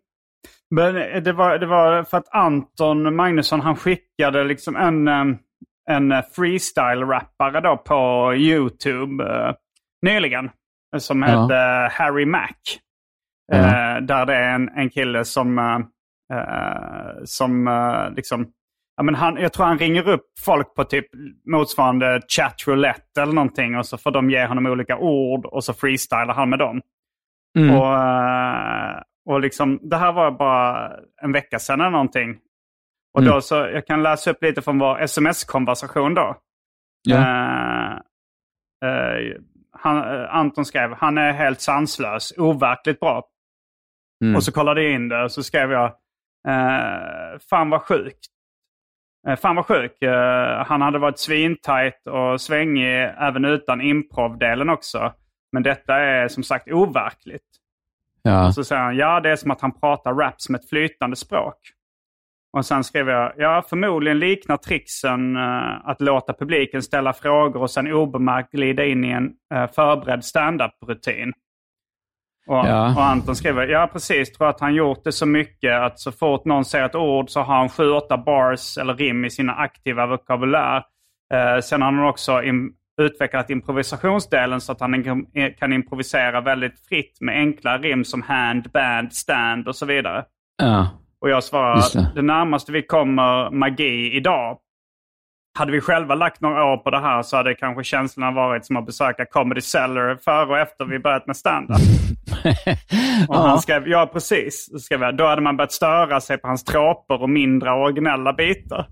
[0.75, 5.07] Men det var, det var för att Anton Magnusson han skickade liksom en,
[5.89, 9.53] en freestyle-rappare då på YouTube eh,
[10.01, 10.49] nyligen.
[10.97, 11.27] Som Ja.
[11.27, 11.55] hette
[11.93, 12.49] Harry Mac.
[13.53, 15.79] Eh, där det är en, en kille som, eh,
[16.37, 17.69] eh, som
[18.15, 18.47] liksom,
[18.97, 21.05] ja, men han, jag tror han ringer upp folk på typ
[21.51, 25.73] motsvarande chat roulette eller någonting och så får de ge honom olika ord och så
[25.73, 26.81] freestylar han med dem.
[27.57, 27.75] Mm.
[27.75, 27.97] Och,
[29.33, 30.91] och liksom, det här var bara
[31.21, 32.37] en vecka sedan eller någonting.
[33.13, 33.33] Och Mm.
[33.33, 36.35] då så, jag kan läsa upp lite från vår sms-konversation då.
[37.03, 37.17] Ja.
[37.17, 37.97] Eh,
[38.85, 39.37] Eh,
[39.71, 43.23] han, Anton skrev han är helt sanslös, overkligt bra.
[44.23, 44.35] Mm.
[44.35, 45.85] Och så kollade jag in det och så skrev jag
[46.47, 48.25] eh, fan vad sjukt.
[49.27, 50.01] Eh, fan vad sjuk.
[50.01, 55.13] Eh, han hade varit svintajt och svängig även utan improvdelen också.
[55.51, 57.47] Men detta är som sagt overkligt.
[58.21, 58.47] Ja.
[58.47, 61.15] Och så säger han, ja det är som att han pratar rap som ett flytande
[61.15, 61.57] språk.
[62.57, 67.71] Och sen skrev jag, ja förmodligen liknar tricksen eh, att låta publiken ställa frågor och
[67.71, 71.33] sen obemärkt glida in i en uh, förberedd standup-rutin.
[72.47, 72.95] Och, Ja.
[72.95, 76.45] och Anton skriver, ja precis, tror att han gjort det så mycket att så fort
[76.45, 80.05] någon säger ett ord så har han sju, åtta bars eller rim i sina aktiva
[80.05, 80.77] vokabulär.
[81.33, 82.69] Eh, sen har han också im-
[83.01, 85.25] utvecklat improvisationsdelen så att han kan,
[85.59, 90.23] kan improvisera väldigt fritt med enkla rim som hand, band, stand och så vidare.
[90.57, 90.87] Ja.
[91.21, 92.11] Och jag svarar det.
[92.15, 94.57] det närmaste vi kommer magi idag.
[95.59, 98.77] Hade vi själva lagt några år på det här så hade kanske känslan varit som
[98.77, 101.77] att besöka Comedy Cellar före och efter vi börjat med stand-up.
[103.27, 104.69] Och han skrev, ja precis.
[104.83, 108.87] Skrev jag, då hade man börjat störa sig på hans tråper och mindre originella bitar.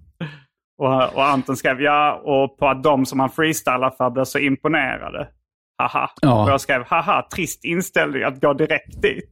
[0.77, 4.39] Och, och Anton skrev, ja, och på att de som han freestylar för blir så
[4.39, 5.27] imponerade.
[5.77, 6.09] Haha.
[6.21, 6.43] Ja.
[6.43, 9.29] Och jag skrev, haha, trist inställning att gå direkt dit.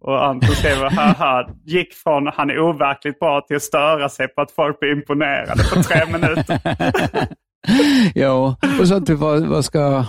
[0.00, 4.40] Och Anton skrev, haha, gick från han är overkligt bra till att störa sig på
[4.40, 6.60] att folk blir imponerade på tre minuter.
[8.14, 10.04] ja, och så att vad, vad ska...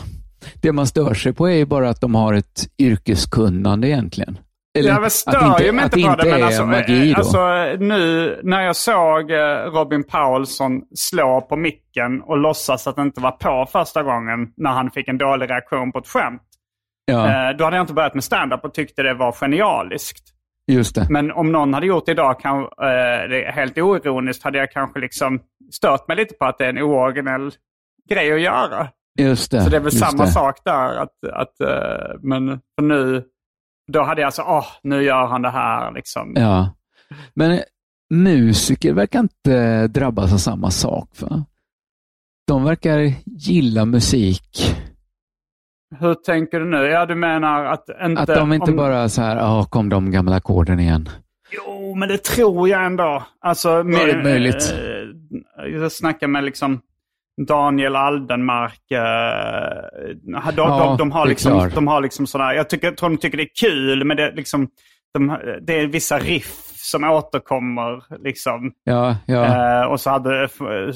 [0.62, 4.38] Det man stör sig på är ju bara att de har ett yrkeskunnande egentligen.
[4.78, 7.20] Eller Jag stör ju mig inte på det, men alltså, magi eh, då.
[7.20, 7.48] alltså
[7.86, 9.38] nu när jag såg eh,
[9.74, 14.72] Robin Paulsson slå på micken och låtsas att det inte var på första gången när
[14.72, 16.42] han fick en dålig reaktion på ett skämt.
[17.10, 20.24] Ja, Eh, Då hade jag inte börjat med stand-up och tyckte det var genialiskt.
[20.68, 21.08] just det.
[21.10, 25.40] Men om någon hade gjort det idag, kan, eh, helt oironiskt, hade jag kanske liksom
[25.72, 27.52] stört mig lite på att det är en ooriginell
[28.10, 28.88] grej att göra.
[29.20, 29.62] Just det.
[29.64, 30.32] Så det är väl samma det.
[30.32, 30.96] sak där.
[31.02, 33.24] Att, att, eh, men för nu,
[33.92, 36.34] då hade jag så, åh, nu gör han det här liksom.
[36.36, 36.74] Ja.
[37.34, 37.60] Men
[38.14, 41.10] musiker verkar inte drabbas av samma sak.
[41.20, 41.46] Va?
[42.48, 44.76] De verkar gilla musik.
[46.00, 46.78] Hur tänker du nu?
[46.86, 48.22] Ja, du menar att inte...
[48.22, 51.10] Att de inte om- bara så här, ja, kom de gamla ackorden igen.
[51.52, 53.24] Jo, men det tror jag ändå.
[53.42, 54.74] Alltså, det är möjligt.
[55.60, 56.82] eh, jag snackar med liksom
[57.48, 58.92] Daniel Aldenmark.
[58.92, 59.00] eh,
[60.24, 63.10] de, de, Ja, de, har det är liksom, de har liksom sådana, jag tycker, tror
[63.10, 64.68] de tycker det är kul, men det, liksom,
[65.14, 68.04] de, det är vissa riff som återkommer.
[68.24, 68.72] Liksom.
[68.84, 69.46] Ja, ja.
[69.46, 70.50] Eh, och så hade,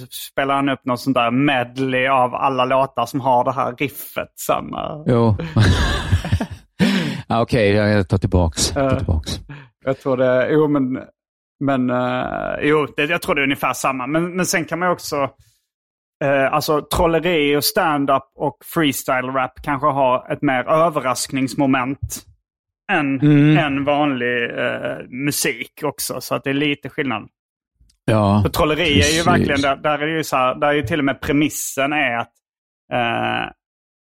[0.10, 4.32] spelar han upp något sånt där medley av alla låtar som har det här riffet.
[4.36, 5.04] Samma.
[5.08, 5.36] Jo.
[7.28, 8.76] ja, Okej, jag jag tar tillbaks.
[8.76, 9.40] Jag tar Eh.
[9.86, 11.00] Jag tror det, jo men,
[11.60, 14.08] men eh, jo, det, jag tror det är ungefär samma.
[14.08, 15.30] Men, men sen kan man också,
[16.24, 22.26] eh, alltså trolleri och stand-up och freestyle-rap kanske har ett mer överraskningsmoment
[23.00, 23.58] än, Mm.
[23.58, 26.22] än vanlig eh, musik också.
[26.22, 27.28] Så att det är lite skillnad.
[28.06, 29.28] Ja, För trolleri är ju precis.
[29.28, 31.94] verkligen, där, där är det ju så här, där är ju till och med premissen
[31.94, 32.32] är att,
[32.94, 33.44] eh,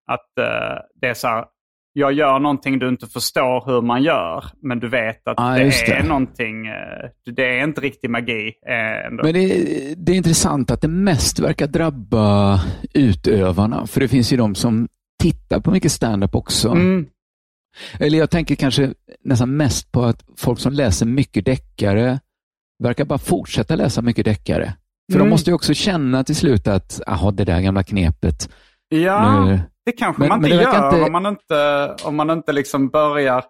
[0.07, 1.45] att eh, det är så här,
[1.93, 5.61] jag gör någonting du inte förstår hur man gör, men du vet att Ja, det
[5.63, 6.07] är det.
[6.07, 8.53] någonting, eh, det är inte riktig magi.
[8.67, 9.23] Eh, ändå.
[9.23, 12.59] Men det, är- det är intressant att det mest verkar drabba
[12.93, 13.87] utövarna.
[13.87, 14.87] För det finns ju de som
[15.23, 16.69] tittar på mycket stand-up också.
[16.69, 17.05] Mm.
[17.99, 18.93] Eller jag tänker kanske
[19.24, 22.19] nästan mest på att folk som läser mycket deckare
[22.84, 24.74] verkar bara fortsätta läsa mycket deckare.
[25.11, 25.28] För Mm.
[25.28, 28.49] de måste ju också känna till slut att, jaha, det där gamla knepet.
[28.89, 32.51] Ja, nu- det kanske Men- man inte gör inte- om man inte, om man inte
[32.53, 33.43] liksom börjar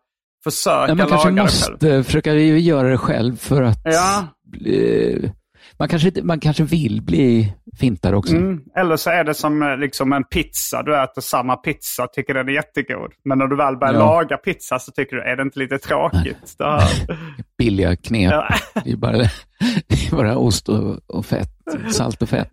[0.43, 1.43] försöka Ja, man laga kanske det själv.
[1.43, 4.27] måste försöka göra det själv för att Ja.
[4.43, 5.31] bli,
[5.79, 8.35] man, kanske, man kanske vill bli fintare också.
[8.35, 8.59] Mm.
[8.75, 10.83] Eller så är det som eh, liksom en pizza.
[10.83, 13.11] Du äter samma pizza och tycker den är jättegod.
[13.25, 13.99] Men när du väl börjar Ja.
[13.99, 16.37] laga pizza så tycker du, är det inte lite tråkigt?
[16.57, 17.17] Det här?
[17.57, 18.31] Billiga knep.
[18.31, 18.47] Ja.
[18.83, 19.17] Det är bara,
[19.87, 21.49] det är bara ost och, och fett,
[21.91, 22.49] salt och fett.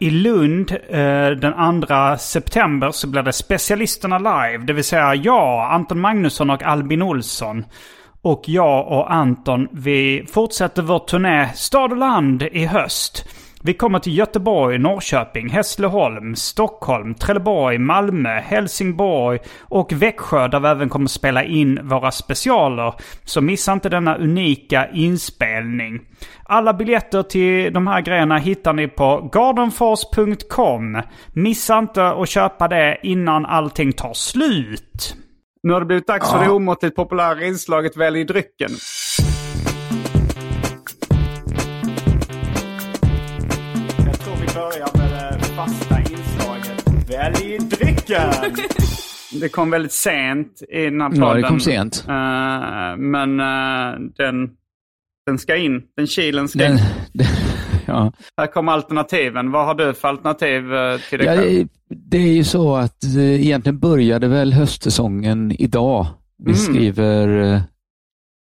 [0.00, 4.64] I Lund eh, den 2 september så blir det Specialisterna live.
[4.64, 7.64] Det vill säga jag, Anton Magnusson och Albin Olsson.
[8.22, 13.28] Och jag och Anton, vi fortsätter vår turné Stad och land i höst.
[13.66, 20.88] Vi kommer till Göteborg, Norrköping, Hässleholm, Stockholm, Trelleborg, Malmö, Helsingborg och Växjö där vi även
[20.88, 22.94] kommer spela in våra specialer.
[23.24, 26.00] Så missa inte denna unika inspelning.
[26.44, 31.02] Alla biljetter till de här grejerna hittar ni på gardenfors.com.
[31.32, 35.16] Missa inte att köpa det innan allting tar slut.
[35.62, 38.70] Nu har det blivit dags för det omåttligt populära inslaget Välj drycken.
[44.70, 48.30] Börjar med det fasta inslaget Välj drycken!
[49.40, 51.22] Det kom väldigt sent i den här podden.
[51.28, 52.04] Ja, det kom sent.
[52.08, 54.50] Eh, men eh, den,
[55.26, 55.82] den ska in.
[55.96, 56.78] Den kilen ska Den, in.
[57.12, 57.26] den,
[57.86, 58.12] ja.
[58.36, 59.50] Här kommer alternativen.
[59.50, 61.66] Vad har du för alternativ eh, till dig Ja, själv?
[61.88, 66.06] det, det är ju så att eh, egentligen började väl höstsäsongen idag.
[66.38, 66.56] Vi Mm.
[66.56, 67.60] skriver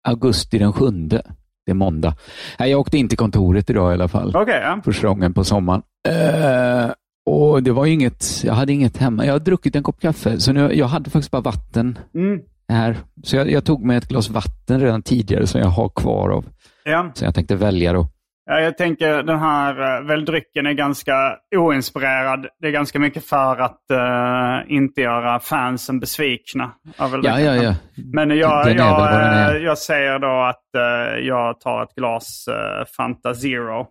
[0.07, 1.21] augusti den sjunde.
[1.65, 2.15] Det är måndag.
[2.59, 4.31] Nej, jag åkte in till kontoret idag i alla fall.
[4.33, 4.81] Ja.
[4.85, 5.81] Första gången på sommaren.
[6.07, 6.91] Eh,
[7.25, 9.25] och det var inget, jag hade inget hemma.
[9.25, 12.39] Jag har druckit en kopp kaffe, så nu, jag hade faktiskt bara vatten Mm.
[12.69, 12.97] här.
[13.23, 16.45] Så jag, jag tog med ett glas vatten redan tidigare som jag har kvar av.
[16.83, 17.11] ja.
[17.13, 18.07] Så jag tänkte välja då.
[18.45, 22.47] Ja, jag tänker den här uh, väldrycken är ganska oinspirerad.
[22.59, 26.63] Det är ganska mycket för att eh, inte göra fansen besvikna.
[26.63, 27.45] av Ja, Väldrycken.
[27.55, 27.75] ja, ja.
[28.13, 29.13] Men jag, Den jag,
[29.55, 33.87] eh, jag säger då att eh, jag tar ett glas uh, Fanta Zero.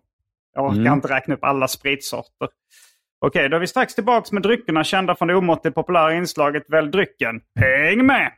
[0.55, 0.93] Jag orkar Mm.
[0.93, 2.49] inte räkna upp alla spritsorter.
[3.27, 6.91] Okej, då är vi strax tillbaka med dryckerna kända från det omåttligt populära inslaget Välj
[6.91, 7.41] drycken.
[7.61, 8.31] Häng med!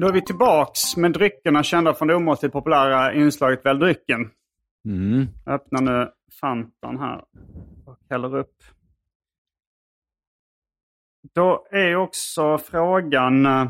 [0.00, 4.30] Då är vi tillbaks med dryckerna kända från det omåttligt populära inslaget Välj drycken.
[4.84, 5.26] Mm.
[5.44, 6.10] Jag öppnar nu
[6.40, 7.24] Fantan här
[7.86, 8.56] och häller upp.
[11.34, 13.68] Då är också frågan, eh,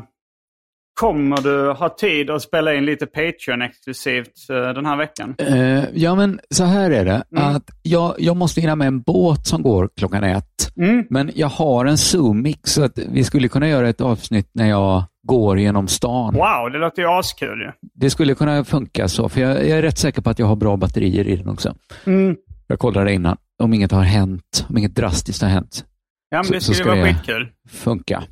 [0.99, 5.35] kommer du ha tid att spela in lite Patreon-exklusivt eh, den här veckan?
[5.37, 7.23] Eh, ja, men så här är det.
[7.37, 7.55] Mm.
[7.55, 10.77] Att jag, jag måste hinna med en båt som går klockan ett.
[10.77, 11.05] Mm.
[11.09, 15.03] Men jag har en Zoom-mix så att vi skulle kunna göra ett avsnitt när jag
[15.27, 16.33] går genom stan.
[16.33, 17.71] Wow, det låter ju askul ju.
[17.93, 20.55] Det skulle kunna funka så, för jag, jag är rätt säker på att jag har
[20.55, 21.75] bra batterier i den också.
[22.05, 22.35] Mm.
[22.67, 23.37] Jag kollade innan.
[23.63, 25.85] Om inget har hänt, om inget drastiskt har hänt,
[26.29, 27.47] Ja, men Så- det så skulle ska vara skitkul.
[27.69, 28.23] funka.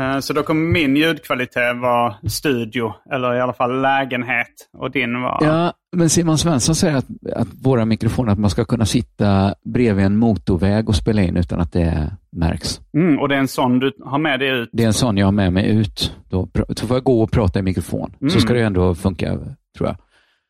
[0.00, 4.68] Eh, Så då kommer min ljudkvalitet vara studio, eller i alla fall lägenhet.
[4.78, 5.38] Och din var...
[5.42, 10.04] Ja, men Simon Svensson säger att, att våra mikrofoner, att man ska kunna sitta bredvid
[10.04, 12.80] en motorväg och spela in utan att det märks.
[12.94, 14.68] Mm, och det är en sån du har med dig ut.
[14.72, 16.16] Det är en sån jag har med mig ut.
[16.28, 18.12] Då, så får jag gå och prata i mikrofon.
[18.20, 18.30] Mm.
[18.30, 19.38] Så ska det ändå funka,
[19.78, 19.96] tror jag.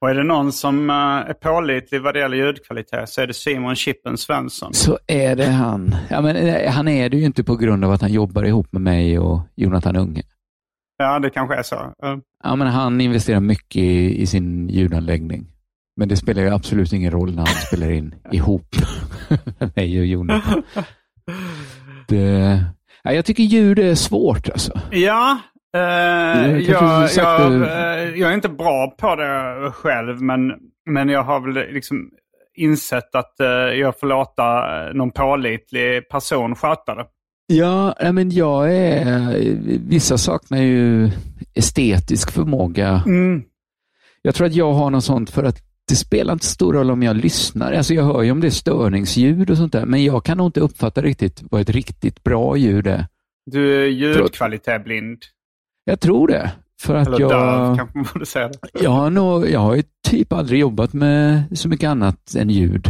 [0.01, 3.35] Och är det någon som eh, är pålitlig vad det gäller ljudkvalitet så är det
[3.35, 4.75] Simon Chippen Svensson.
[4.75, 5.97] Så är det han.
[6.11, 8.73] Ja, men, eh, han är det ju inte på grund av att han jobbar ihop
[8.73, 10.23] med mig och Jonathan Unge.
[10.99, 11.93] Ja, det kanske är så.
[12.45, 15.47] Ja, men han investerar mycket i, i sin ljudanläggning.
[15.97, 18.77] Men det spelar ju absolut ingen roll när han spelar in ihop
[19.59, 20.63] med mig och Jonathan.
[22.09, 22.65] Det,
[23.03, 24.81] ja, jag tycker ljud är svårt alltså.
[24.91, 25.39] Ja,
[25.77, 30.53] eh, Jag jag, jag, eh, jag är inte bra på det själv, men,
[30.87, 32.11] men jag har väl liksom
[32.55, 37.05] insett att eh, jag får låta någon pålitlig person sköta det.
[37.47, 39.35] Ja, men jag är...
[39.89, 41.11] Vissa saknar ju
[41.55, 43.03] estetisk förmåga.
[43.07, 43.43] Mm.
[44.23, 45.57] Jag tror att jag har något sånt för att
[45.89, 47.73] det spelar inte stor roll om jag lyssnar.
[47.73, 50.47] Alltså jag hör ju om det är störningsljud och sånt där, men jag kan nog
[50.47, 53.07] inte uppfatta riktigt vad ett riktigt bra ljud är.
[53.47, 55.19] Du är ljudkvalitetblind.
[55.89, 56.53] Jag tror det.
[56.83, 58.59] För att Eller jag, döv kanske man borde säga det.
[58.73, 62.89] jag, har nog, jag har ju typ aldrig jobbat med så mycket annat än ljud.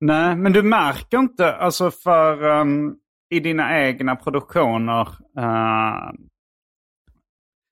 [0.00, 2.94] Nej, men du märker inte, alltså för ehm,
[3.34, 5.00] i dina egna produktioner.
[5.38, 6.12] eh,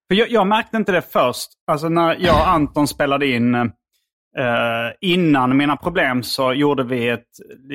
[0.09, 1.49] för jag, jag märkte inte det först.
[1.67, 3.71] Alltså när jag och Anton spelade in eh,
[5.01, 7.29] innan Mina Problem så gjorde vi ett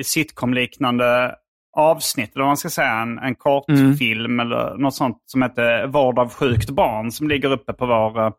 [0.04, 1.34] sitcom-liknande
[1.76, 6.18] avsnitt, eller vad man ska säga, en, en kortfilm eller något sånt som heter Vård
[6.18, 8.32] av sjukt barn som ligger uppe på vår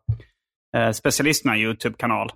[0.76, 2.30] eh, specialisterna YouTube-kanal.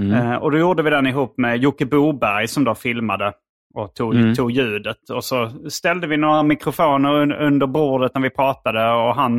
[0.00, 0.12] Mm.
[0.12, 3.32] Eh, och då gjorde vi den ihop med Jocke Boberg som då filmade
[3.74, 4.34] och tog, Mm.
[4.34, 5.10] tog ljudet.
[5.10, 9.36] Och så ställde vi några mikrofoner un, under bordet när vi pratade och han,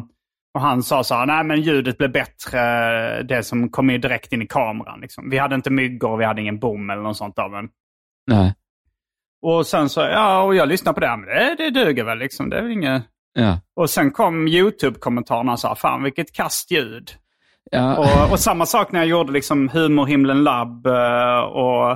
[0.53, 4.33] och han sa så här, nej men ljudet blev bättre, det som kom in direkt
[4.33, 4.99] in i kameran.
[5.01, 5.29] Liksom.
[5.29, 7.69] Vi hade inte myggor och vi hade ingen bom eller något sånt av den.
[8.31, 8.53] Nej.
[9.47, 12.49] Och sen så, ja, och jag lyssnade på det, men det, det duger väl liksom,
[12.49, 13.03] det är väl inget...
[13.33, 13.59] Ja.
[13.75, 17.11] Och sen kom YouTube-kommentarerna och sa, fan vilket kastljud.
[17.71, 17.97] Ja.
[17.97, 21.91] Och, och samma sak när jag gjorde liksom Humorhimlen Lab eh, och,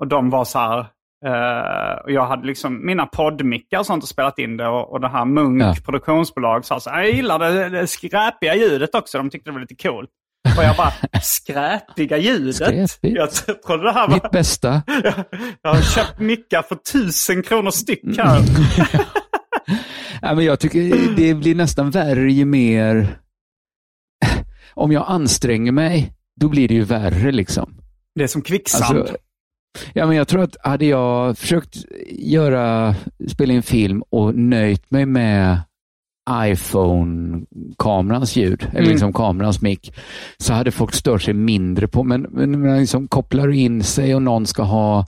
[0.00, 0.78] och de var så här.
[1.26, 5.00] eh, och jag hade liksom mina poddmickar och sånt och spelat in det och, och
[5.00, 5.74] det här Munk Ja.
[5.84, 9.18] produktionsbolag sa så här, jag gillar det, det skräpiga ljudet också.
[9.18, 10.10] De tyckte det var lite coolt.
[10.56, 12.56] Och jag bara, skräpiga ljudet?
[12.56, 13.16] Skräpigt?
[13.16, 13.30] Jag
[13.62, 14.14] trodde det här var...
[14.14, 14.82] Mitt bästa.
[14.86, 15.14] Jag,
[15.62, 18.42] jag har köpt mickar för tusen kronor styck här.
[20.22, 23.18] Ja, men jag tycker det blir nästan värre ju mer...
[24.74, 27.74] Om jag anstränger mig, då blir det ju värre liksom.
[28.14, 28.98] Det är som kvicksand.
[28.98, 29.16] Alltså,
[29.92, 31.76] ja, men jag tror att hade jag försökt
[32.10, 32.94] göra,
[33.28, 35.60] spela in film och nöjt mig med
[36.30, 38.90] iPhone-kamerans ljud, eller Mm.
[38.90, 39.94] liksom kamerans mick,
[40.38, 44.22] så hade folk stört sig mindre på, men, men men liksom kopplar in sig och
[44.22, 45.06] någon ska ha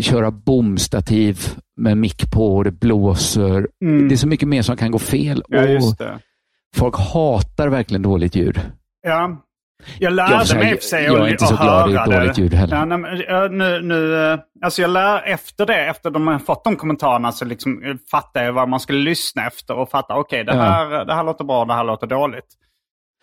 [0.00, 1.38] köra bomstativ
[1.76, 3.68] med mick på och det blåser.
[3.84, 4.08] Mm.
[4.08, 5.42] Det är så mycket mer som kan gå fel.
[5.48, 5.96] Ja, och.
[6.76, 8.60] Folk hatar verkligen dåligt ljud.
[9.02, 9.43] Ja.
[9.98, 11.94] Jag Jag, lärde mig i och för sig jag att- är inte så glad i
[11.96, 12.42] höra dåligt det.
[12.42, 12.76] ljud heller.
[12.76, 16.76] Ja, nej, nu, nu, eh, alltså jag lär efter det, efter de har fått de
[16.76, 20.54] kommentarerna så liksom eh, fattar jag vad man skulle lyssna efter och fatta okej det,
[20.56, 20.62] Ja.
[20.62, 22.44] här, det här låter bra, det här låter dåligt.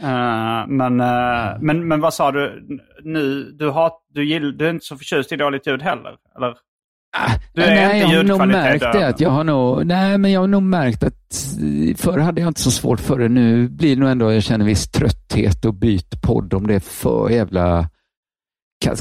[0.03, 2.67] Eh, men, eh, men, men vad sa du
[3.03, 3.43] nu?
[3.43, 6.15] Du, har, du, gill, du är inte så förtjust i dåligt ljud heller?
[6.37, 6.55] Eller?
[7.53, 9.07] Du är nej, inte jag har nog märkt det.
[9.07, 11.45] Att jag har nog, nej, men jag har nog märkt att
[11.95, 13.29] förr hade jag inte så svårt för det.
[13.29, 16.79] Nu blir det nog ändå, jag känner viss trötthet och byt podd om det är
[16.79, 17.89] för jävla...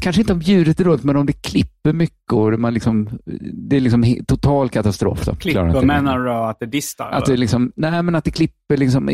[0.00, 3.18] Kanske inte om ljudet är dåligt, men om det klipper mycket och man liksom,
[3.52, 5.24] det är liksom total katastrof.
[5.26, 5.34] Då.
[5.34, 7.10] Klipper menar du att det distar?
[7.10, 9.06] Att det liksom, nej men att det klipper liksom,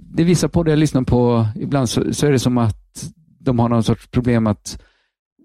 [0.00, 3.04] det är vissa poddar jag lyssnar på, ibland så, så är det som att
[3.38, 4.82] de har någon sorts problem att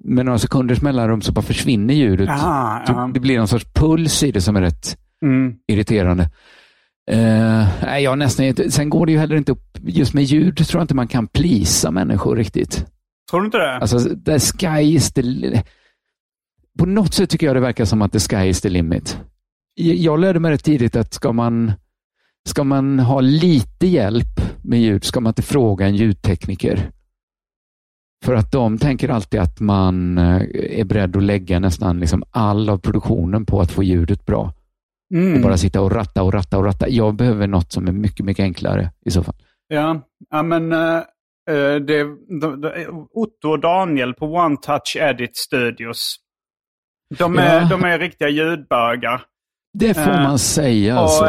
[0.04, 2.30] med några sekunders mellanrum så bara försvinner ljudet.
[2.30, 3.12] Aha, ja.
[3.14, 5.56] Det blir någon sorts puls i det som är rätt Mm.
[5.68, 6.30] irriterande.
[7.82, 8.72] Nej, jag nästan inte.
[8.72, 11.28] Sen går det ju heller inte upp, just med ljud tror jag inte man kan
[11.28, 12.86] plisa människor riktigt.
[13.32, 13.76] Tror du inte det?
[13.78, 15.24] Alltså, the sky is the...
[16.80, 19.18] På något sätt tycker jag det verkar som att the sky is the limit.
[19.76, 21.72] Jag- Jag lärde mig rätt tidigt att ska man,
[22.50, 26.92] ska man ha lite hjälp med ljud ska man inte fråga en ljudtekniker.
[28.24, 30.42] För att de tänker alltid att man eh,
[30.80, 34.54] är beredd att lägga nästan liksom all av produktionen på att få ljudet bra.
[35.14, 35.34] Mm.
[35.34, 36.90] Och bara sitta och ratta och ratta och ratta.
[36.90, 39.36] Jag behöver något som är mycket, mycket enklare i så fall.
[39.68, 41.00] Ja, ja men eh,
[41.88, 42.04] det,
[42.42, 46.16] de, de, Otto och Daniel på One Touch Edit Studios.
[47.18, 47.68] De är, Ja.
[47.70, 49.22] de är riktiga ljudbögar.
[49.80, 51.24] Det får man säga alltså.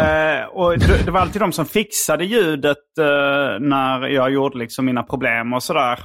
[0.52, 4.84] Och, och det, det var alltid de som fixade ljudet eh, när jag gjorde liksom
[4.84, 5.98] mina problem och sådär.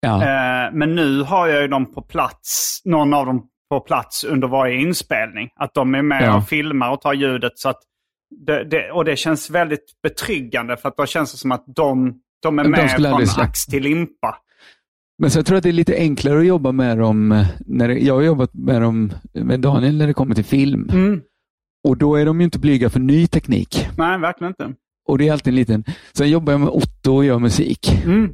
[0.00, 0.22] Ja.
[0.22, 4.48] Eh, men nu har jag ju dem på plats, någon av dem på plats under
[4.48, 5.48] varje inspelning.
[5.56, 6.36] Att de är med Ja.
[6.36, 7.52] och filmar och tar ljudet.
[7.58, 7.78] Så att
[8.46, 12.14] det, det, och det känns väldigt betryggande för att då känns det som att de,
[12.42, 14.36] de är De med från ax till limpa.
[15.18, 17.88] Men så jag tror att det är lite enklare att jobba med dem, eh, när
[17.88, 20.88] det, jag har jobbat med dem, med Daniel när det kommer till film.
[20.92, 21.20] Mm.
[21.88, 23.88] Och då är de ju inte blyga för ny teknik.
[23.98, 24.74] Nej, verkligen inte.
[25.08, 25.84] Och det är alltid en liten...
[26.12, 28.04] Sen jobbar jag med Otto och gör musik.
[28.04, 28.32] Mm.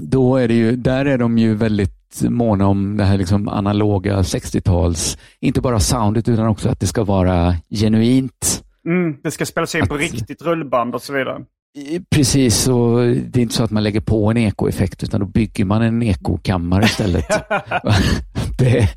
[0.00, 4.22] Då är det ju, där är de ju väldigt måna om det här liksom analoga
[4.22, 8.64] 60-tals, inte bara soundet utan också att det ska vara genuint.
[8.86, 9.16] Mm.
[9.22, 11.38] Det ska spelas in på Att- riktigt rullband och så vidare.
[12.10, 15.64] Precis, och det är inte så att man lägger på en ekoeffekt utan då bygger
[15.64, 17.26] man en ekokammare istället.
[18.58, 18.88] det,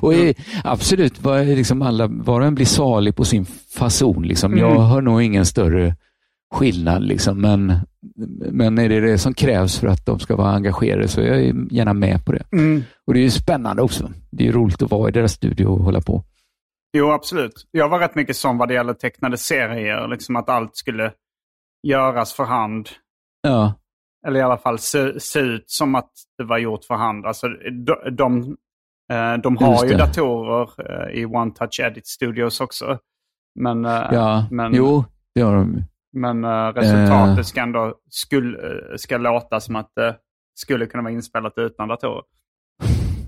[0.00, 3.46] och i, absolut, var, liksom alla, var och en blir salig på sin
[3.78, 4.22] fason.
[4.22, 4.58] Liksom.
[4.58, 4.82] Jag Mm.
[4.82, 5.94] har nog ingen större
[6.56, 7.72] skillnad, liksom, men,
[8.52, 11.72] men är det det som krävs för att de ska vara engagerade så är jag
[11.72, 12.44] gärna med på det.
[12.52, 12.82] Mm.
[13.06, 14.10] Och det är ju spännande också.
[14.30, 16.24] Det är roligt att vara i deras studio och hålla på.
[16.96, 17.68] Jo, absolut.
[17.70, 20.08] Jag var rätt mycket sån vad det gäller tecknade serier.
[20.08, 21.12] Liksom att allt skulle
[21.82, 22.88] göras för hand.
[23.42, 23.74] Ja,
[24.26, 27.26] Eller i alla fall se, se ut som att det var gjort för hand.
[27.26, 27.48] Alltså,
[27.86, 28.56] de, de,
[29.12, 32.98] eh, de har ju datorer eh, i One Touch Edit Studios också.
[33.60, 34.46] Men, eh, ja.
[34.50, 35.04] men, jo,
[35.34, 35.84] det har de.
[36.16, 37.42] Men eh, resultatet Eh.
[37.44, 40.16] ska ändå skul, eh, ska låta som att det
[40.54, 42.22] skulle kunna vara inspelat utan datorer.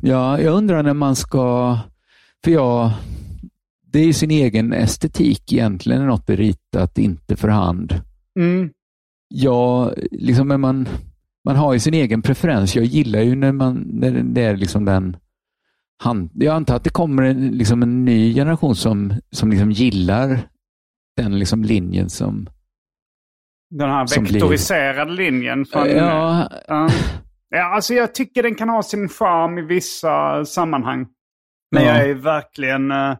[0.03, 1.79] Ja, jag undrar när man ska...
[2.45, 2.91] För jag...
[3.93, 7.95] Det är ju sin egen estetik egentligen, något är ritat, inte för hand.
[8.39, 8.71] Mm.
[9.29, 10.89] Ja, liksom när man,
[11.45, 12.77] man har ju sin egen preferens.
[12.77, 15.17] Jag gillar ju när, man, när det är liksom den...
[16.03, 20.41] Hand, jag antar att det kommer en, liksom en ny generation som, som liksom gillar
[21.17, 22.49] den liksom linjen som...
[23.71, 25.67] Den här Som blir- vektoriserade linjen.
[25.67, 26.89] Från, ja, Ja.
[27.51, 31.07] ja, alltså jag tycker den kan ha sin charm i vissa sammanhang.
[31.75, 31.97] Men Ja.
[31.99, 33.11] jag är verkligen eh,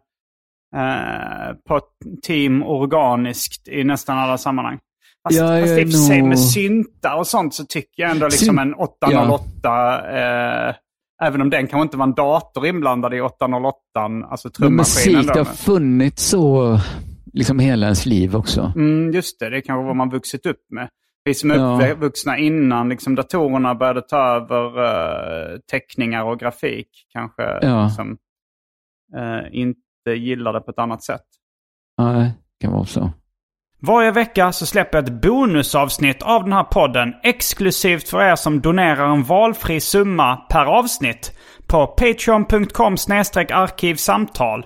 [0.75, 1.81] eh, på
[2.23, 4.79] team organiskt i nästan alla sammanhang.
[5.23, 8.25] Fast, Ja, fast i och för sig med syntar och sånt så tycker jag ändå
[8.25, 10.01] liksom Syn- en 808,
[10.69, 10.75] eh,
[11.23, 13.77] även om den kanske inte var en dator inblandad i 808,
[14.29, 15.15] alltså men trummaskinen.
[15.17, 16.77] musik, då, det har men- funnits så
[17.33, 18.73] liksom hela ens liv också.
[18.75, 20.89] Mm, just det, det är kanske vad man vuxit upp med.
[21.23, 21.91] Vi som är Ja.
[21.91, 27.83] uppvuxna innan liksom, datorerna började ta över uh, teckningar och grafik kanske Ja.
[27.85, 28.17] liksom,
[29.17, 29.79] eh, inte
[30.15, 31.25] gillar det på ett annat sätt.
[31.97, 32.23] Nej,
[32.59, 33.11] det kan vara så.
[33.81, 38.61] Varje vecka så släpper jag ett bonusavsnitt av den här podden exklusivt för er som
[38.61, 41.31] donerar en valfri summa per avsnitt
[41.67, 42.93] på patreon.com
[43.53, 44.65] arkivsamtal.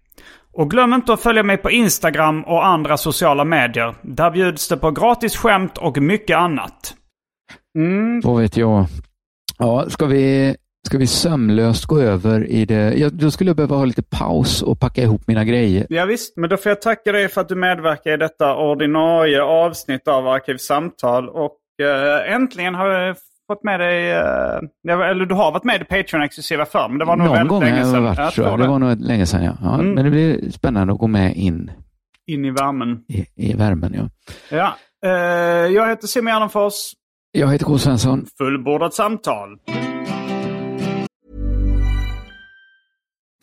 [0.53, 3.95] Och glöm inte att följa mig på Instagram och andra sociala medier.
[4.01, 6.95] Där bjuds det på gratis skämt och mycket annat.
[7.77, 8.21] Mm.
[8.23, 8.85] Vad vet jag.
[9.57, 10.55] Ja, ska vi,
[10.87, 12.93] ska vi sömlöst gå över i det?
[12.97, 15.85] Ja, då skulle jag behöva ha lite paus och packa ihop mina grejer.
[15.89, 19.43] Ja, visst, men då får jag tacka dig för att du medverkar i detta ordinarie
[19.43, 21.29] avsnitt av Arkivsamtal.
[21.29, 23.17] Och äh, äntligen har jag
[23.55, 27.15] fått med dig, äh, eller du har varit med i Patreon-exklusiva förr, men det var
[27.15, 27.95] nog Någon väldigt gång länge sedan.
[27.95, 28.59] har jag varit, tror jag.
[28.59, 29.53] Det var nog länge sedan, ja.
[29.61, 29.93] ja mm.
[29.93, 31.71] Men det blir spännande att gå med in.
[32.27, 33.03] In i värmen.
[33.07, 34.09] I, i värmen, ja.
[34.57, 34.73] Ja.
[35.05, 36.73] Uh, jag heter Simon Gärdenfors.
[37.31, 37.77] Jag heter K.
[37.77, 38.25] Svensson.
[38.37, 39.57] Fullbordat samtal.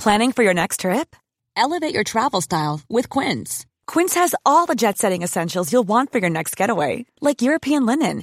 [0.03, 1.17] Planning for your next trip?
[1.57, 3.67] Elevate your travel style with Quince.
[3.95, 7.05] Quince has all the jet-setting essentials you'll want for your next getaway.
[7.21, 8.23] Like European linen,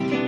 [0.00, 0.27] Bye.